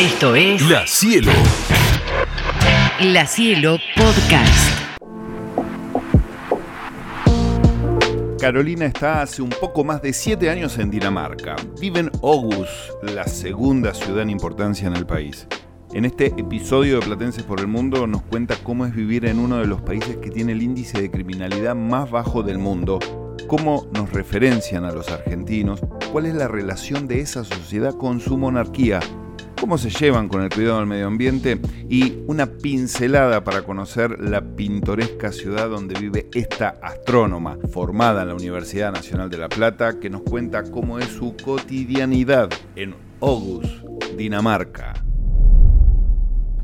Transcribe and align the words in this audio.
Esto 0.00 0.34
es 0.34 0.66
La 0.70 0.86
Cielo. 0.86 1.30
La 3.02 3.26
Cielo 3.26 3.76
Podcast. 3.94 4.80
Carolina 8.40 8.86
está 8.86 9.20
hace 9.20 9.42
un 9.42 9.50
poco 9.50 9.84
más 9.84 10.00
de 10.00 10.14
siete 10.14 10.48
años 10.48 10.78
en 10.78 10.90
Dinamarca. 10.90 11.56
Vive 11.78 12.00
en 12.00 12.10
Aarhus, 12.22 12.70
la 13.02 13.24
segunda 13.24 13.92
ciudad 13.92 14.22
en 14.22 14.30
importancia 14.30 14.88
en 14.88 14.96
el 14.96 15.04
país. 15.04 15.46
En 15.92 16.06
este 16.06 16.28
episodio 16.28 16.98
de 16.98 17.04
Platenses 17.04 17.42
por 17.42 17.60
el 17.60 17.66
Mundo 17.66 18.06
nos 18.06 18.22
cuenta 18.22 18.56
cómo 18.62 18.86
es 18.86 18.94
vivir 18.94 19.26
en 19.26 19.38
uno 19.38 19.58
de 19.58 19.66
los 19.66 19.82
países 19.82 20.16
que 20.16 20.30
tiene 20.30 20.52
el 20.52 20.62
índice 20.62 20.98
de 20.98 21.10
criminalidad 21.10 21.74
más 21.74 22.10
bajo 22.10 22.42
del 22.42 22.56
mundo, 22.56 23.00
cómo 23.46 23.86
nos 23.92 24.10
referencian 24.14 24.86
a 24.86 24.92
los 24.92 25.10
argentinos, 25.10 25.82
cuál 26.10 26.24
es 26.24 26.34
la 26.34 26.48
relación 26.48 27.06
de 27.06 27.20
esa 27.20 27.44
sociedad 27.44 27.94
con 27.94 28.20
su 28.20 28.38
monarquía, 28.38 29.00
cómo 29.60 29.76
se 29.78 29.90
llevan 29.90 30.28
con 30.28 30.42
el 30.42 30.48
cuidado 30.48 30.78
del 30.78 30.86
medio 30.86 31.06
ambiente 31.06 31.60
y 31.88 32.18
una 32.26 32.46
pincelada 32.46 33.44
para 33.44 33.62
conocer 33.62 34.18
la 34.20 34.40
pintoresca 34.40 35.32
ciudad 35.32 35.68
donde 35.68 35.98
vive 36.00 36.28
esta 36.34 36.76
astrónoma, 36.82 37.56
formada 37.72 38.22
en 38.22 38.28
la 38.28 38.34
Universidad 38.34 38.90
Nacional 38.92 39.28
de 39.28 39.38
La 39.38 39.48
Plata, 39.48 39.98
que 40.00 40.08
nos 40.08 40.22
cuenta 40.22 40.62
cómo 40.70 40.98
es 40.98 41.06
su 41.08 41.36
cotidianidad 41.36 42.48
en 42.74 42.94
Aarhus, 43.20 43.84
Dinamarca. 44.16 44.94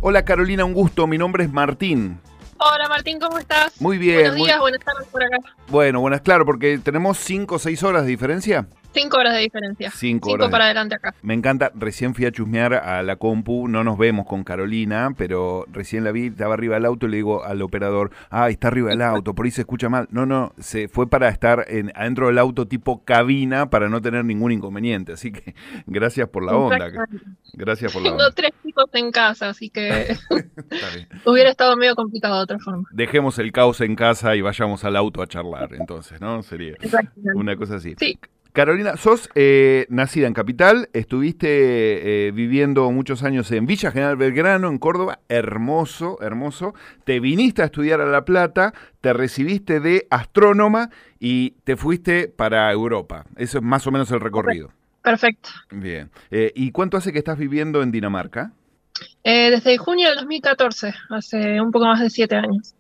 Hola 0.01 0.25
Carolina, 0.25 0.65
un 0.65 0.73
gusto, 0.73 1.07
mi 1.07 1.19
nombre 1.19 1.45
es 1.45 1.53
Martín. 1.53 2.19
Hola 2.59 2.89
Martín, 2.89 3.19
¿cómo 3.21 3.39
estás? 3.39 3.79
Muy 3.81 3.99
bien. 3.99 4.17
Buenos 4.21 4.37
muy- 4.39 4.47
días, 4.47 4.61
buenas 4.61 4.81
tardes 4.81 5.07
por 5.09 5.23
acá. 5.23 5.37
Bueno, 5.69 6.01
buenas, 6.01 6.23
claro, 6.23 6.47
porque 6.47 6.79
tenemos 6.79 7.19
5 7.19 7.57
o 7.57 7.59
6 7.59 7.83
horas 7.83 8.03
de 8.05 8.09
diferencia. 8.09 8.67
Cinco 8.97 9.19
horas 9.19 9.35
de 9.35 9.41
diferencia. 9.41 9.91
Cinco 9.91 10.29
Cinco 10.29 10.31
horas 10.33 10.47
de- 10.49 10.51
para 10.53 10.65
adelante 10.67 10.95
acá. 10.95 11.15
Me 11.23 11.35
encanta, 11.35 11.71
recién 11.75 12.15
fui 12.15 12.25
a 12.25 12.33
chusmear 12.33 12.75
a 12.75 13.03
la 13.03 13.17
compu, 13.17 13.69
no 13.69 13.85
nos 13.85 13.99
vemos 13.99 14.27
con 14.27 14.43
Carolina, 14.45 15.11
pero 15.17 15.67
recién 15.71 16.03
la 16.05 16.13
vi, 16.13 16.27
estaba 16.29 16.55
arriba 16.55 16.75
del 16.77 16.87
auto 16.87 17.07
y 17.07 17.11
le 17.11 17.17
digo 17.19 17.45
al 17.45 17.61
operador, 17.63 18.11
ah, 18.31 18.49
está 18.49 18.69
arriba 18.69 18.91
del 18.91 19.03
auto, 19.03 19.35
por 19.35 19.45
ahí 19.45 19.51
se 19.51 19.61
escucha 19.63 19.89
mal. 19.89 20.09
No, 20.11 20.25
no, 20.27 20.53
se 20.59 20.89
fue 20.89 21.09
para 21.09 21.29
estar 21.29 21.65
en, 21.69 21.93
adentro 21.95 22.29
del 22.29 22.39
auto 22.39 22.67
tipo 22.67 23.05
cabina 23.05 23.69
para 23.71 23.89
no 23.89 24.01
tener 24.01 24.25
ningún 24.25 24.53
inconveniente, 24.53 25.13
así 25.13 25.31
que 25.33 25.55
gracias 25.87 26.29
por 26.29 26.45
la 26.45 26.57
onda, 26.57 26.89
gracias 27.53 27.93
por 27.93 28.03
la 28.03 28.09
Tengo 28.11 28.23
onda. 28.23 28.35
tres 28.35 28.51
chicos 28.65 28.87
en 28.95 29.11
casa, 29.13 29.51
así 29.51 29.69
que 29.71 30.17
hubiera 31.25 31.51
estado 31.51 31.77
medio 31.77 31.95
complicado 31.95 32.37
de 32.39 32.43
otra 32.45 32.59
forma. 32.59 32.89
Dejemos 32.93 33.39
el 33.39 33.53
caos 33.53 33.81
en 33.81 33.95
casa 33.97 34.37
y 34.37 34.41
vayamos 34.41 34.85
al 34.85 34.97
auto 34.97 35.23
a 35.23 35.27
charlar, 35.27 35.75
entonces, 35.75 36.21
¿no? 36.21 36.43
Sería 36.43 36.75
una 37.35 37.57
cosa 37.57 37.77
así. 37.77 37.95
Sí, 37.99 38.19
Carolina, 38.57 38.97
sos 38.97 39.29
eh, 39.35 39.85
nacida 39.91 40.27
en 40.27 40.33
Capital, 40.33 40.89
estuviste 40.95 41.47
eh, 41.51 42.31
viviendo 42.31 42.91
muchos 42.91 43.23
años 43.23 43.53
en 43.53 43.67
Villa 43.67 43.91
General 43.91 44.17
Belgrano, 44.17 44.69
en 44.69 44.79
Córdoba, 44.79 45.19
hermoso, 45.29 46.17
hermoso. 46.23 46.73
Te 47.05 47.21
viniste 47.21 47.61
a 47.61 47.67
estudiar 47.67 48.01
a 48.01 48.07
La 48.07 48.25
Plata, 48.25 48.73
te 49.03 49.13
recibiste 49.13 49.79
de 49.81 50.07
astrónoma 50.09 50.89
y 51.21 51.51
te 51.65 51.77
fuiste 51.77 52.29
para 52.29 52.73
Europa. 52.73 53.27
Eso 53.37 53.59
es 53.59 53.63
más 53.63 53.87
o 53.87 53.91
menos 53.91 54.11
el 54.11 54.21
recorrido. 54.21 54.71
perfecto. 55.03 55.51
Bien. 55.71 56.11
Eh, 56.31 56.51
¿Y 56.55 56.71
cuánto 56.71 56.97
hace 56.97 57.13
que 57.13 57.19
estás 57.19 57.37
viviendo 57.37 57.83
en 57.83 57.93
Dinamarca? 57.93 58.53
Desde 59.23 59.77
junio 59.77 60.09
del 60.09 60.17
2014, 60.17 60.95
hace 61.11 61.61
un 61.61 61.73
poco 61.73 61.85
más 61.85 62.01
de 62.01 62.09
siete 62.09 62.37
años. 62.37 62.75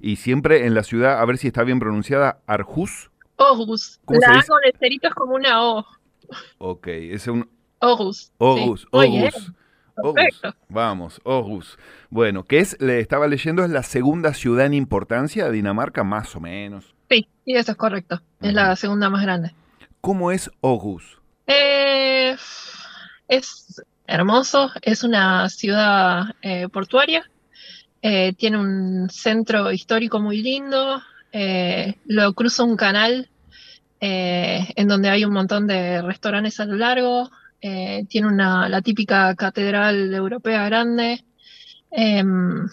Y 0.00 0.16
siempre 0.16 0.66
en 0.66 0.74
la 0.74 0.82
ciudad, 0.82 1.20
a 1.20 1.24
ver 1.26 1.38
si 1.38 1.46
está 1.46 1.62
bien 1.62 1.78
pronunciada, 1.78 2.40
Arhus. 2.48 3.10
Aarhus. 3.38 4.00
¿Cómo 4.04 4.20
se 4.20 4.26
La 4.26 4.38
A 4.38 4.42
con 4.42 4.58
el 4.64 4.72
cerito 4.78 5.08
es 5.08 5.14
como 5.14 5.34
una 5.34 5.62
O. 5.62 5.86
Ok, 6.58 6.86
es 6.88 7.26
un 7.26 7.48
Aarhus. 7.80 8.32
Aarhus, 8.40 8.80
Sí. 8.82 8.88
Perfecto. 10.02 10.48
Aarhus. 10.48 10.56
Vamos, 10.68 11.20
Aarhus. 11.24 11.78
Bueno, 12.10 12.44
que 12.44 12.58
es, 12.58 12.76
le 12.80 13.00
estaba 13.00 13.26
leyendo, 13.28 13.64
es 13.64 13.70
la 13.70 13.82
segunda 13.82 14.34
ciudad 14.34 14.66
en 14.66 14.74
importancia 14.74 15.46
de 15.46 15.52
Dinamarca, 15.52 16.04
más 16.04 16.34
o 16.36 16.40
menos. 16.40 16.94
Sí, 17.10 17.28
y 17.44 17.56
eso 17.56 17.72
es 17.72 17.78
correcto. 17.78 18.20
Es 18.40 18.52
la 18.52 18.76
segunda 18.76 19.08
más 19.10 19.22
grande. 19.22 19.54
¿Cómo 20.00 20.30
es 20.30 20.50
Aarhus? 20.62 21.18
Eh, 21.46 22.36
es 23.28 23.82
hermoso, 24.06 24.70
es 24.82 25.02
una 25.04 25.48
ciudad 25.48 26.34
eh, 26.42 26.68
portuaria, 26.68 27.28
eh, 28.02 28.32
tiene 28.34 28.58
un 28.58 29.08
centro 29.10 29.72
histórico 29.72 30.20
muy 30.20 30.42
lindo, 30.42 31.00
eh, 31.38 31.96
lo 32.06 32.32
cruza 32.32 32.64
un 32.64 32.78
canal 32.78 33.28
eh, 34.00 34.72
en 34.74 34.88
donde 34.88 35.10
hay 35.10 35.22
un 35.22 35.34
montón 35.34 35.66
de 35.66 36.00
restaurantes 36.00 36.58
a 36.60 36.64
lo 36.64 36.76
largo, 36.76 37.30
eh, 37.60 38.06
tiene 38.08 38.28
una, 38.28 38.70
la 38.70 38.80
típica 38.80 39.34
catedral 39.34 40.14
europea 40.14 40.64
grande. 40.64 41.22
Em, 41.90 42.66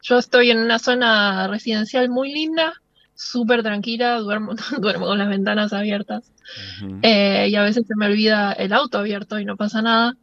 yo 0.00 0.18
estoy 0.18 0.52
en 0.52 0.58
una 0.58 0.78
zona 0.78 1.48
residencial 1.48 2.08
muy 2.08 2.32
linda, 2.32 2.74
súper 3.16 3.64
tranquila, 3.64 4.18
duermo, 4.20 4.54
duermo 4.78 5.06
con 5.06 5.18
las 5.18 5.28
ventanas 5.28 5.72
abiertas. 5.72 6.30
Y 7.02 7.54
a 7.56 7.62
veces 7.64 7.84
se 7.84 7.96
me 7.96 8.06
olvida 8.06 8.52
el 8.52 8.72
auto 8.74 8.98
abierto 8.98 9.40
y 9.40 9.44
no 9.44 9.56
pasa 9.56 9.82
nada. 9.82 10.16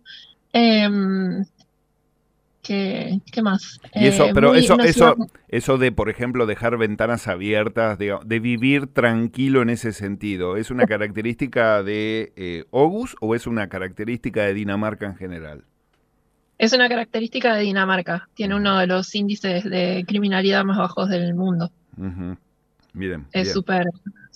¿Qué, 2.66 3.20
qué 3.32 3.42
más? 3.42 3.80
y 3.94 4.08
eso, 4.08 4.26
Eh, 4.26 4.32
pero 4.34 4.56
eso, 4.56 4.80
eso, 4.80 5.14
ciudad- 5.16 5.30
eso 5.48 5.78
de, 5.78 5.92
por 5.92 6.10
ejemplo, 6.10 6.46
dejar 6.46 6.78
ventanas 6.78 7.28
abiertas, 7.28 7.98
de, 7.98 8.18
de 8.26 8.40
vivir 8.40 8.88
tranquilo 8.88 9.62
en 9.62 9.70
ese 9.70 9.92
sentido, 9.94 10.58
¿es 10.58 10.72
una 10.72 10.86
característica 10.88 11.84
de 11.84 12.34
eh, 12.36 12.66
Aarhus 12.74 13.16
o 13.22 13.36
es 13.36 13.48
una 13.48 13.68
característica 13.70 14.44
de 14.44 14.54
Dinamarca 14.54 15.06
en 15.06 15.16
general? 15.16 15.64
es 16.58 16.72
una 16.72 16.88
característica 16.88 17.54
de 17.54 17.64
Dinamarca. 17.64 18.30
Tiene 18.34 18.56
uno 18.56 18.80
de 18.80 18.88
los 18.88 19.14
índices 19.14 19.66
de 19.66 20.06
criminalidad 20.08 20.64
más 20.64 20.78
bajos 20.78 21.10
del 21.10 21.36
mundo. 21.36 21.70
Miren, 22.94 23.26
Es 23.34 23.52
súper, 23.52 23.84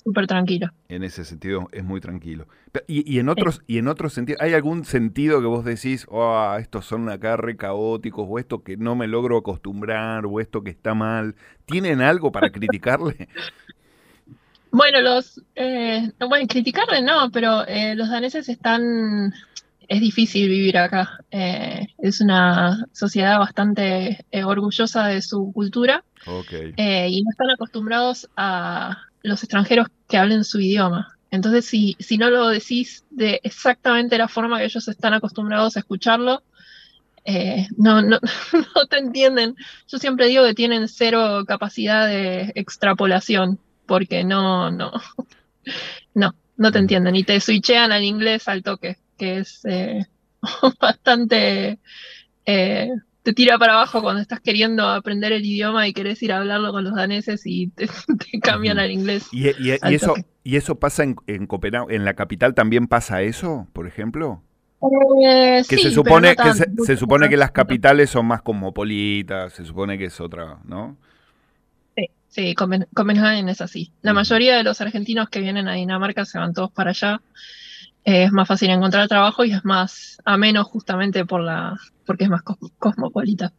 súper 0.03 0.27
tranquilo. 0.27 0.71
En 0.87 1.03
ese 1.03 1.23
sentido 1.25 1.67
es 1.71 1.83
muy 1.83 1.99
tranquilo. 2.01 2.47
Y, 2.87 3.11
y 3.11 3.19
en 3.19 3.29
otros, 3.29 3.61
y 3.67 3.77
en 3.77 3.87
otros 3.87 4.13
sentidos, 4.13 4.41
¿hay 4.41 4.53
algún 4.53 4.85
sentido 4.85 5.41
que 5.41 5.47
vos 5.47 5.65
decís, 5.65 6.05
oh, 6.09 6.55
estos 6.59 6.85
son 6.85 7.09
acá 7.09 7.37
re 7.37 7.57
caóticos, 7.57 8.25
o 8.29 8.39
esto 8.39 8.63
que 8.63 8.77
no 8.77 8.95
me 8.95 9.07
logro 9.07 9.37
acostumbrar, 9.37 10.25
o 10.25 10.39
esto 10.39 10.63
que 10.63 10.69
está 10.71 10.93
mal? 10.93 11.35
¿Tienen 11.65 12.01
algo 12.01 12.31
para 12.31 12.49
criticarle? 12.51 13.27
Bueno, 14.71 15.01
los, 15.01 15.41
eh, 15.55 16.11
no, 16.19 16.29
bueno, 16.29 16.47
criticarle 16.47 17.01
no, 17.01 17.31
pero 17.31 17.65
eh, 17.67 17.95
los 17.95 18.09
daneses 18.09 18.49
están, 18.49 19.33
es 19.87 19.99
difícil 19.99 20.47
vivir 20.47 20.77
acá. 20.77 21.23
Eh, 21.31 21.87
es 21.97 22.21
una 22.21 22.85
sociedad 22.93 23.39
bastante 23.39 24.25
eh, 24.31 24.43
orgullosa 24.43 25.07
de 25.07 25.21
su 25.23 25.51
cultura. 25.53 26.03
Ok. 26.27 26.51
eh, 26.51 27.07
y 27.09 27.21
no 27.23 27.31
están 27.31 27.49
acostumbrados 27.49 28.29
a 28.35 29.08
los 29.23 29.43
extranjeros 29.43 29.87
que 30.07 30.17
hablen 30.17 30.43
su 30.43 30.59
idioma. 30.59 31.17
Entonces, 31.31 31.65
si, 31.65 31.95
si 31.99 32.17
no 32.17 32.29
lo 32.29 32.47
decís 32.47 33.05
de 33.09 33.39
exactamente 33.43 34.17
la 34.17 34.27
forma 34.27 34.57
que 34.57 34.65
ellos 34.65 34.87
están 34.87 35.13
acostumbrados 35.13 35.75
a 35.75 35.79
escucharlo, 35.79 36.43
eh, 37.25 37.67
no, 37.77 38.01
no, 38.01 38.19
no 38.75 38.85
te 38.89 38.97
entienden. 38.97 39.55
Yo 39.87 39.99
siempre 39.99 40.27
digo 40.27 40.43
que 40.45 40.53
tienen 40.53 40.87
cero 40.87 41.43
capacidad 41.47 42.07
de 42.07 42.51
extrapolación, 42.55 43.59
porque 43.85 44.23
no, 44.23 44.71
no, 44.71 44.91
no, 46.13 46.35
no 46.57 46.71
te 46.71 46.79
entienden. 46.79 47.15
Y 47.15 47.23
te 47.23 47.39
switchean 47.39 47.91
al 47.91 48.03
inglés 48.03 48.47
al 48.47 48.63
toque, 48.63 48.97
que 49.17 49.39
es 49.39 49.61
eh, 49.65 50.05
bastante 50.79 51.79
eh, 52.45 52.89
te 53.23 53.33
tira 53.33 53.57
para 53.57 53.73
abajo 53.73 54.01
cuando 54.01 54.21
estás 54.21 54.39
queriendo 54.39 54.87
aprender 54.87 55.31
el 55.33 55.45
idioma 55.45 55.87
y 55.87 55.93
querés 55.93 56.21
ir 56.23 56.31
a 56.31 56.37
hablarlo 56.37 56.71
con 56.71 56.83
los 56.83 56.95
daneses 56.95 57.41
y 57.45 57.67
te, 57.69 57.87
te 58.31 58.39
cambian 58.39 58.79
al 58.79 58.91
inglés. 58.91 59.27
¿Y, 59.31 59.47
y- 59.49 59.71
y 59.71 59.77
Al 59.81 59.93
eso, 59.93 60.07
toque. 60.07 60.25
¿Y 60.43 60.55
eso 60.55 60.79
pasa 60.79 61.03
en, 61.03 61.15
en 61.27 61.45
Copenhague? 61.47 61.95
¿En 61.95 62.05
la 62.05 62.15
capital 62.15 62.53
también 62.55 62.87
pasa 62.87 63.21
eso, 63.21 63.67
por 63.73 63.87
ejemplo? 63.87 64.41
Eh, 65.23 65.61
Que 65.67 65.75
sí, 65.75 65.83
se 65.83 65.91
supone, 65.91 66.35
no 66.37 66.43
que 66.43 66.53
se, 66.85 66.97
supone 66.97 67.27
que 67.29 67.35
las 67.37 67.51
capitales 67.51 68.09
son 68.09 68.25
más 68.25 68.41
cosmopolitas, 68.41 69.51
se 69.53 69.65
supone 69.65 69.97
que 69.97 70.05
es 70.05 70.19
otra, 70.21 70.59
¿no? 70.63 70.97
Sí, 71.95 72.05
sí, 72.29 72.55
Copen- 72.55 72.87
Copenhagen 72.93 73.49
es 73.49 73.61
así. 73.61 73.91
La 74.01 74.13
mayoría 74.13 74.55
de 74.57 74.63
los 74.63 74.79
argentinos 74.81 75.29
que 75.29 75.41
vienen 75.41 75.67
a 75.67 75.73
Dinamarca 75.73 76.25
se 76.25 76.39
van 76.39 76.53
todos 76.53 76.71
para 76.71 76.91
allá. 76.91 77.21
Eh, 78.05 78.23
es 78.23 78.31
más 78.31 78.47
fácil 78.47 78.69
encontrar 78.69 79.07
trabajo 79.07 79.43
y 79.43 79.51
es 79.51 79.65
más 79.65 80.19
ameno 80.25 80.63
justamente 80.63 81.25
por 81.25 81.41
la, 81.41 81.77
porque 82.09 82.23
es 82.23 82.29
más 82.31 82.41
cos- 82.43 82.71
cosmopolita. 82.79 83.53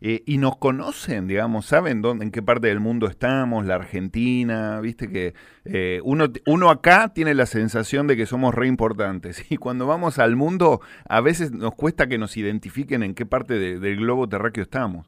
Eh, 0.00 0.24
y 0.26 0.38
nos 0.38 0.56
conocen, 0.56 1.28
digamos, 1.28 1.66
saben 1.66 2.02
dónde, 2.02 2.24
en 2.24 2.32
qué 2.32 2.42
parte 2.42 2.66
del 2.66 2.80
mundo 2.80 3.06
estamos, 3.06 3.64
la 3.64 3.76
Argentina, 3.76 4.80
viste 4.80 5.08
que 5.08 5.34
eh, 5.64 6.00
uno, 6.02 6.26
uno 6.46 6.68
acá 6.68 7.12
tiene 7.14 7.32
la 7.34 7.46
sensación 7.46 8.08
de 8.08 8.16
que 8.16 8.26
somos 8.26 8.52
re 8.56 8.66
importantes 8.66 9.44
y 9.52 9.56
cuando 9.56 9.86
vamos 9.86 10.18
al 10.18 10.34
mundo 10.34 10.80
a 11.08 11.20
veces 11.20 11.52
nos 11.52 11.76
cuesta 11.76 12.08
que 12.08 12.18
nos 12.18 12.36
identifiquen 12.36 13.04
en 13.04 13.14
qué 13.14 13.24
parte 13.24 13.54
de- 13.60 13.78
del 13.78 13.98
globo 13.98 14.28
terráqueo 14.28 14.64
estamos. 14.64 15.06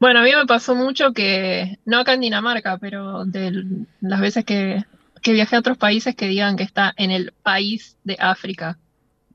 Bueno, 0.00 0.18
a 0.18 0.22
mí 0.24 0.30
me 0.36 0.46
pasó 0.46 0.74
mucho 0.74 1.12
que, 1.12 1.78
no 1.84 2.00
acá 2.00 2.14
en 2.14 2.20
Dinamarca, 2.22 2.78
pero 2.78 3.24
de 3.26 3.64
las 4.00 4.20
veces 4.20 4.44
que, 4.44 4.82
que 5.22 5.32
viajé 5.32 5.54
a 5.54 5.60
otros 5.60 5.78
países 5.78 6.16
que 6.16 6.26
digan 6.26 6.56
que 6.56 6.64
está 6.64 6.92
en 6.96 7.12
el 7.12 7.32
país 7.44 7.96
de 8.02 8.16
África. 8.18 8.76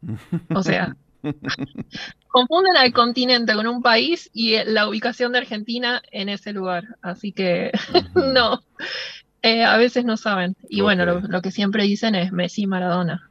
O 0.54 0.64
sea, 0.64 0.98
confunden 2.28 2.78
al 2.78 2.94
continente 2.94 3.54
con 3.54 3.68
un 3.68 3.82
país 3.82 4.30
y 4.34 4.64
la 4.66 4.88
ubicación 4.88 5.32
de 5.32 5.40
Argentina 5.40 6.02
en 6.12 6.30
ese 6.30 6.54
lugar. 6.54 6.84
Así 7.02 7.32
que 7.32 7.72
no, 8.16 8.62
eh, 9.42 9.64
a 9.64 9.78
veces 9.78 10.06
no 10.06 10.18
saben. 10.18 10.56
Y 10.70 10.82
bueno, 10.82 11.06
lo, 11.06 11.42
que 11.42 11.52
siempre 11.52 11.84
dicen 11.84 12.16
es 12.16 12.32
Messi 12.32 12.68
Maradona. 12.68 13.30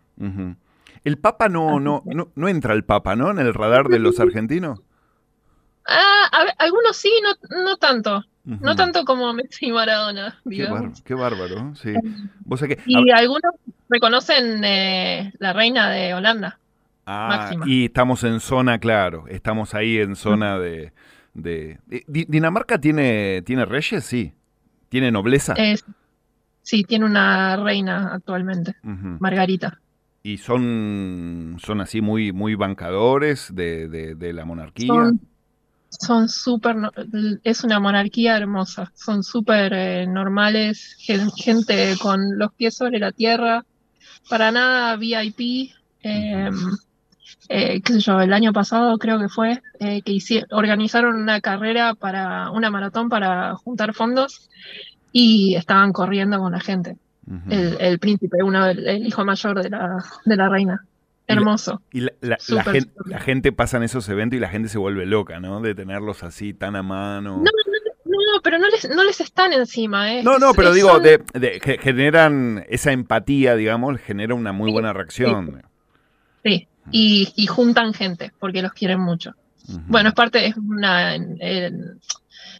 El 1.04 1.18
Papa 1.18 1.48
no, 1.48 1.80
no, 1.80 2.02
no, 2.04 2.48
entra 2.48 2.74
el 2.74 2.84
Papa, 2.84 3.14
¿no? 3.16 3.30
En 3.30 3.38
el 3.38 3.54
radar 3.54 3.88
de 3.88 3.98
los 3.98 4.18
argentinos. 4.20 4.80
Ah, 5.86 6.28
algunos 6.58 6.96
sí, 6.96 7.10
no, 7.22 7.62
no 7.64 7.76
tanto. 7.76 8.24
No 8.44 8.76
tanto 8.76 9.04
como 9.04 9.34
Messi 9.34 9.66
y 9.66 9.72
Maradona. 9.72 10.40
Qué, 11.04 11.14
bárbaro, 11.14 11.74
sí. 11.74 11.92
y 12.86 13.10
algunos 13.10 13.52
reconocen 13.90 14.64
eh, 14.64 15.34
la 15.38 15.52
reina 15.52 15.90
de 15.90 16.14
Holanda. 16.14 16.58
Ah, 17.10 17.52
y 17.64 17.86
estamos 17.86 18.22
en 18.22 18.38
zona, 18.38 18.78
claro, 18.78 19.26
estamos 19.28 19.74
ahí 19.74 19.96
en 19.96 20.14
zona 20.14 20.58
de... 20.58 20.92
de, 21.32 21.78
¿Dinamarca 22.06 22.78
tiene, 22.78 23.40
tiene 23.46 23.64
reyes? 23.64 24.04
Sí. 24.04 24.34
¿Tiene 24.90 25.10
nobleza? 25.10 25.54
sí, 26.60 26.84
tiene 26.84 27.06
una 27.06 27.56
reina 27.56 28.10
actualmente, 28.12 28.76
Margarita. 28.82 29.80
¿Y 30.22 30.36
son, 30.36 31.56
son 31.64 31.80
así 31.80 32.02
muy, 32.02 32.32
muy 32.32 32.54
bancadores 32.56 33.54
de, 33.54 33.88
de, 33.88 34.32
la 34.34 34.44
monarquía? 34.44 35.12
Son 35.88 36.28
súper, 36.28 36.76
es 37.42 37.64
una 37.64 37.80
monarquía 37.80 38.36
hermosa, 38.36 38.92
son 38.94 39.22
súper 39.22 39.72
eh, 39.72 40.06
normales, 40.06 40.98
gente 40.98 41.94
con 42.02 42.38
los 42.38 42.52
pies 42.52 42.76
sobre 42.76 42.98
la 42.98 43.12
tierra, 43.12 43.64
para 44.28 44.52
nada 44.52 44.96
VIP. 44.96 45.72
Eh, 46.02 46.50
eh, 47.48 47.80
qué 47.82 47.94
sé 47.94 48.00
yo, 48.00 48.20
el 48.20 48.32
año 48.32 48.52
pasado 48.52 48.98
creo 48.98 49.18
que 49.18 49.28
fue, 49.28 49.62
eh, 49.80 50.02
que 50.02 50.18
organizaron 50.50 51.16
una 51.16 51.40
carrera 51.40 51.94
para, 51.94 52.50
una 52.50 52.70
maratón 52.70 53.08
para 53.08 53.54
juntar 53.56 53.94
fondos 53.94 54.50
y 55.12 55.54
estaban 55.54 55.92
corriendo 55.92 56.38
con 56.38 56.52
la 56.52 56.60
gente. 56.60 56.96
el, 57.50 57.98
príncipe, 57.98 58.42
uno, 58.42 58.66
el, 58.66 59.06
hijo 59.06 59.24
mayor 59.24 59.62
de 59.62 59.70
la, 59.70 60.04
de 60.24 60.36
la 60.36 60.48
reina. 60.48 60.84
Hermoso. 61.26 61.82
Y 61.92 62.00
la, 62.00 62.38
gente, 63.20 63.52
pasa 63.52 63.76
en 63.76 63.82
esos 63.82 64.08
eventos 64.08 64.38
y 64.38 64.40
la 64.40 64.48
gente 64.48 64.70
se 64.70 64.78
vuelve 64.78 65.04
loca, 65.04 65.38
¿no? 65.40 65.60
De 65.60 65.74
tenerlos 65.74 66.22
así 66.22 66.54
tan 66.54 66.74
a 66.74 66.82
mano. 66.82 67.36
No, 67.36 68.18
no, 68.32 68.40
pero 68.42 68.58
no 68.58 68.66
les, 68.68 68.88
no 68.88 69.04
les 69.04 69.20
están 69.20 69.52
encima, 69.52 70.14
¿eh? 70.14 70.22
No, 70.22 70.38
no, 70.38 70.54
pero 70.54 70.72
digo, 70.72 70.98
de, 71.00 71.20
generan 71.82 72.64
esa 72.70 72.92
empatía, 72.92 73.56
digamos, 73.56 74.00
genera 74.00 74.34
una 74.34 74.52
muy 74.52 74.72
buena 74.72 74.94
reacción. 74.94 75.62
sí 76.42 76.66
y, 76.90 77.46
juntan 77.46 77.92
gente 77.92 78.32
porque 78.38 78.62
los 78.62 78.72
quieren 78.72 79.00
mucho. 79.00 79.34
Bueno, 79.86 80.10
es 80.10 80.14
parte, 80.14 80.46
es 80.46 80.56
una... 80.56 81.16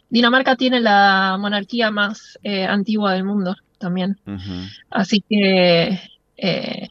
Dinamarca 0.09 0.55
tiene 0.55 0.79
la 0.79 1.37
monarquía 1.39 1.91
más 1.91 2.39
eh, 2.43 2.65
antigua 2.65 3.13
del 3.13 3.23
mundo 3.23 3.55
también. 3.77 4.19
Así 4.89 5.23
que 5.27 5.99
eh, 6.37 6.89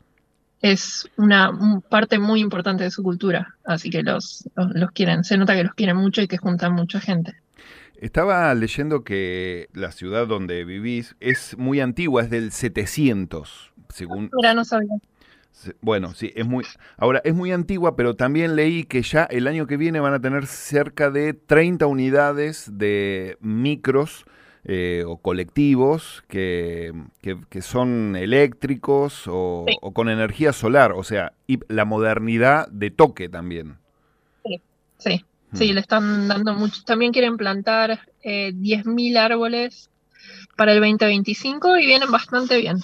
es 0.61 1.09
una 1.17 1.53
parte 1.89 2.19
muy 2.19 2.41
importante 2.41 2.85
de 2.85 2.91
su 2.91 3.03
cultura. 3.03 3.57
Así 3.65 3.91
que 3.91 4.03
los, 4.03 4.49
los, 4.57 4.91
quieren, 4.93 5.25
se 5.25 5.37
nota 5.37 5.55
que 5.55 5.65
los 5.65 5.75
quieren 5.75 5.97
mucho 5.97 6.23
y 6.23 6.29
que 6.29 6.39
juntan 6.39 6.73
mucha 6.75 7.01
gente. 7.01 7.35
Estaba 8.01 8.55
leyendo 8.55 9.03
que 9.03 9.69
la 9.73 9.91
ciudad 9.91 10.27
donde 10.27 10.65
vivís 10.65 11.17
es 11.21 11.59
muy 11.59 11.81
antigua, 11.81 12.23
es 12.23 12.31
del 12.31 12.53
700, 12.53 13.73
según... 13.89 14.31
Mira, 14.33 14.55
no 14.55 14.65
sabía. 14.65 14.89
Bueno, 15.81 16.15
sí, 16.15 16.33
es 16.37 16.47
muy. 16.47 16.65
Ahora, 16.97 17.21
es 17.25 17.35
muy 17.35 17.53
antigua, 17.53 17.97
pero 17.97 18.15
también 18.15 18.57
leí 18.57 18.85
que 18.85 19.03
ya 19.03 19.25
el 19.25 19.47
año 19.47 19.67
que 19.67 19.77
viene 19.77 20.01
van 20.01 20.15
a 20.15 20.21
tener 20.21 20.47
cerca 20.47 21.11
de 21.11 21.35
30 21.35 21.87
unidades 21.87 22.71
de 22.73 23.37
micros 23.41 24.25
eh, 24.65 25.05
o 25.07 25.19
colectivos 25.19 26.23
que, 26.29 26.93
que, 27.21 27.63
son 27.63 28.17
eléctricos 28.17 29.25
o, 29.27 29.67
con 29.95 30.09
energía 30.09 30.53
solar. 30.53 30.93
O 30.93 31.03
sea, 31.03 31.33
y 31.47 31.59
la 31.69 31.85
modernidad 31.85 32.69
de 32.69 32.91
toque 32.91 33.29
también. 33.29 33.79
Sí, 34.45 34.61
sí. 34.99 35.25
Sí, 35.55 35.71
mm. 35.71 35.75
le 35.75 35.81
están 35.81 36.29
dando 36.29 36.55
mucho. 36.55 36.83
También 36.85 37.13
quieren 37.13 37.37
plantar 37.37 37.99
eh, 38.23 38.53
10.000 38.53 39.17
árboles 39.17 39.91
para 40.57 40.73
el 40.73 40.81
2025 40.81 41.79
y 41.79 41.87
vienen 41.87 42.11
bastante 42.11 42.59
bien. 42.59 42.79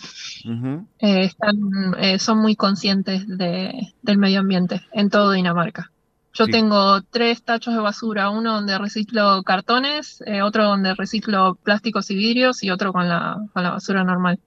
Eh, 1.01 1.25
están, 1.25 1.57
eh, 1.99 2.19
son 2.19 2.39
muy 2.39 2.55
conscientes 2.55 3.27
de, 3.27 3.73
del 4.03 4.19
medio 4.19 4.41
ambiente 4.41 4.83
en 4.93 5.11
todo 5.11 5.33
Dinamarca. 5.33 5.91
Yo 6.35 6.49
tengo 6.49 7.01
tres 7.03 7.45
tachos 7.45 7.75
de 7.75 7.81
basura, 7.81 8.29
uno 8.31 8.55
donde 8.55 8.77
reciclo 8.77 9.43
cartones, 9.45 10.21
eh, 10.27 10.43
otro 10.43 10.65
donde 10.65 10.95
reciclo 10.95 11.55
plásticos 11.63 12.11
y 12.11 12.17
vidrios 12.17 12.65
y 12.65 12.71
otro 12.71 12.93
con 12.93 13.09
la, 13.09 13.39
con 13.53 13.63
la 13.63 13.71
basura 13.71 14.03
normal. 14.03 14.41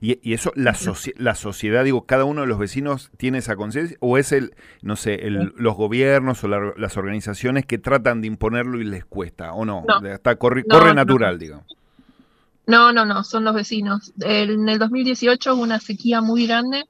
y, 0.00 0.32
eso, 0.32 0.52
la, 0.54 0.76
la 1.16 1.34
sociedad, 1.34 1.82
digo, 1.82 2.06
cada 2.06 2.24
uno 2.24 2.42
de 2.42 2.46
los 2.46 2.58
vecinos 2.60 3.10
tiene 3.16 3.38
esa 3.38 3.56
conciencia, 3.56 3.96
o 4.00 4.16
es 4.16 4.30
el, 4.30 4.54
no 4.80 4.94
sé, 4.94 5.26
el, 5.26 5.52
los 5.56 5.74
gobiernos 5.74 6.44
o 6.44 6.48
las 6.48 6.96
organizaciones 6.96 7.66
que 7.66 7.78
tratan 7.78 8.20
de 8.20 8.28
imponerlo 8.28 8.80
y 8.80 8.84
les 8.84 9.04
cuesta, 9.04 9.54
o 9.54 9.64
no, 9.64 9.84
Está, 10.04 10.36
corre, 10.36 10.64
corre 10.64 10.94
natural, 10.94 11.38
digamos. 11.40 11.75
No, 12.66 12.92
no, 12.92 13.04
no, 13.04 13.22
son 13.22 13.44
los 13.44 13.54
vecinos. 13.54 14.12
En 14.20 14.68
el 14.68 14.78
2018 14.78 15.54
hubo 15.54 15.62
una 15.62 15.78
sequía 15.78 16.20
muy 16.20 16.46
grande 16.46 16.84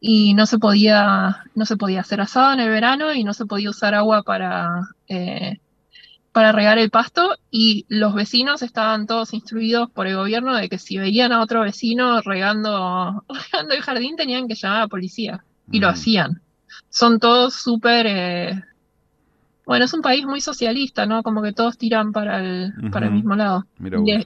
y 0.00 0.34
no 0.34 0.46
se 0.46 0.58
podía, 0.58 1.44
no 1.54 1.66
se 1.66 1.76
podía 1.76 2.00
hacer 2.00 2.20
asado 2.20 2.54
en 2.54 2.60
el 2.60 2.70
verano 2.70 3.12
y 3.12 3.22
no 3.22 3.34
se 3.34 3.46
podía 3.46 3.70
usar 3.70 3.94
agua 3.94 4.22
para, 4.22 4.88
eh, 5.08 5.58
para 6.32 6.50
regar 6.52 6.78
el 6.78 6.90
pasto 6.90 7.36
y 7.50 7.84
los 7.88 8.14
vecinos 8.14 8.62
estaban 8.62 9.06
todos 9.06 9.34
instruidos 9.34 9.90
por 9.90 10.06
el 10.06 10.16
gobierno 10.16 10.56
de 10.56 10.68
que 10.70 10.78
si 10.78 10.96
veían 10.96 11.30
a 11.30 11.42
otro 11.42 11.60
vecino 11.60 12.22
regando, 12.22 13.24
regando 13.52 13.74
el 13.74 13.82
jardín 13.82 14.16
tenían 14.16 14.48
que 14.48 14.54
llamar 14.54 14.78
a 14.78 14.80
la 14.80 14.88
policía 14.88 15.44
y 15.70 15.78
lo 15.78 15.88
hacían. 15.88 16.42
Son 16.88 17.20
todos 17.20 17.54
súper 17.54 18.06
eh, 18.06 18.64
bueno, 19.66 19.84
es 19.84 19.94
un 19.94 20.02
país 20.02 20.24
muy 20.24 20.40
socialista, 20.40 21.06
¿no? 21.06 21.22
Como 21.22 21.42
que 21.42 21.52
todos 21.52 21.78
tiran 21.78 22.12
para 22.12 22.40
el, 22.40 22.72
para 22.90 23.06
el 23.06 23.12
mismo 23.12 23.36
lado. 23.36 23.66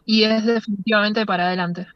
Y 0.07 0.25
es, 0.25 0.45
definitivamente 0.47 1.27
para 1.27 1.47
adelante. 1.47 1.87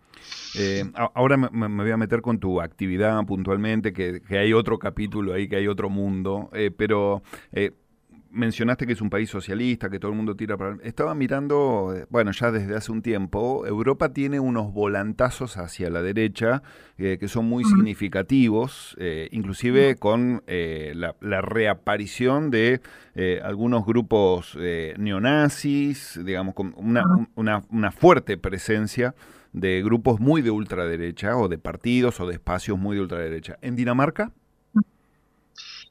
Eh, 0.58 0.84
ahora 1.14 1.37
me, 1.37 1.69
voy 1.69 1.90
a 1.90 1.96
meter 1.96 2.22
con 2.22 2.38
tu 2.38 2.60
actividad 2.60 3.25
puntualmente, 3.25 3.92
que, 3.92 4.20
hay 4.31 4.52
otro 4.52 4.78
capítulo 4.78 5.32
ahí, 5.32 5.48
que 5.48 5.56
hay 5.56 5.69
otro 5.69 5.88
mundo, 5.88 6.50
eh, 6.52 6.70
pero 6.76 7.22
eh, 7.52 7.72
mencionaste 8.31 8.87
que 8.87 8.93
es 8.93 9.01
un 9.01 9.10
país 9.10 9.29
socialista, 9.29 9.91
que 9.91 9.99
todo 9.99 10.10
el 10.10 10.17
mundo 10.17 10.37
tira 10.37 10.56
para... 10.56 10.77
Estaba 10.82 11.15
mirando, 11.15 11.94
eh, 11.94 12.06
bueno, 12.10 12.31
ya 12.32 12.51
desde 12.51 12.77
hace 12.77 12.93
un 12.93 13.03
tiempo, 13.03 13.67
Europa 13.67 14.13
tiene 14.13 14.41
unos 14.41 14.72
volantazos 14.72 15.56
hacia 15.56 15.91
la 15.91 16.03
derecha 16.03 16.63
eh, 16.99 17.19
que 17.19 17.29
son 17.29 17.46
muy 17.46 17.65
significativos, 17.65 18.96
eh, 18.99 19.29
inclusive 19.32 19.96
con 19.96 20.43
la, 20.46 21.41
reaparición 21.43 22.51
de 22.51 22.81
algunos 23.43 23.84
grupos 23.84 24.56
neonazis, 24.56 26.20
digamos, 26.25 26.55
con 26.55 26.75
una, 26.77 27.05
una, 27.34 27.63
una 27.70 27.91
fuerte 27.91 28.37
presencia 28.37 29.15
de 29.53 29.82
grupos 29.82 30.20
muy 30.20 30.43
de 30.43 30.51
ultraderecha 30.51 31.37
o 31.37 31.49
de 31.49 31.58
partidos 31.58 32.20
o 32.20 32.27
de 32.27 32.34
espacios 32.34 32.79
muy 32.79 32.96
de 32.96 33.03
ultraderecha. 33.03 33.58
¿En 33.63 33.77
Dinamarca? 33.77 34.32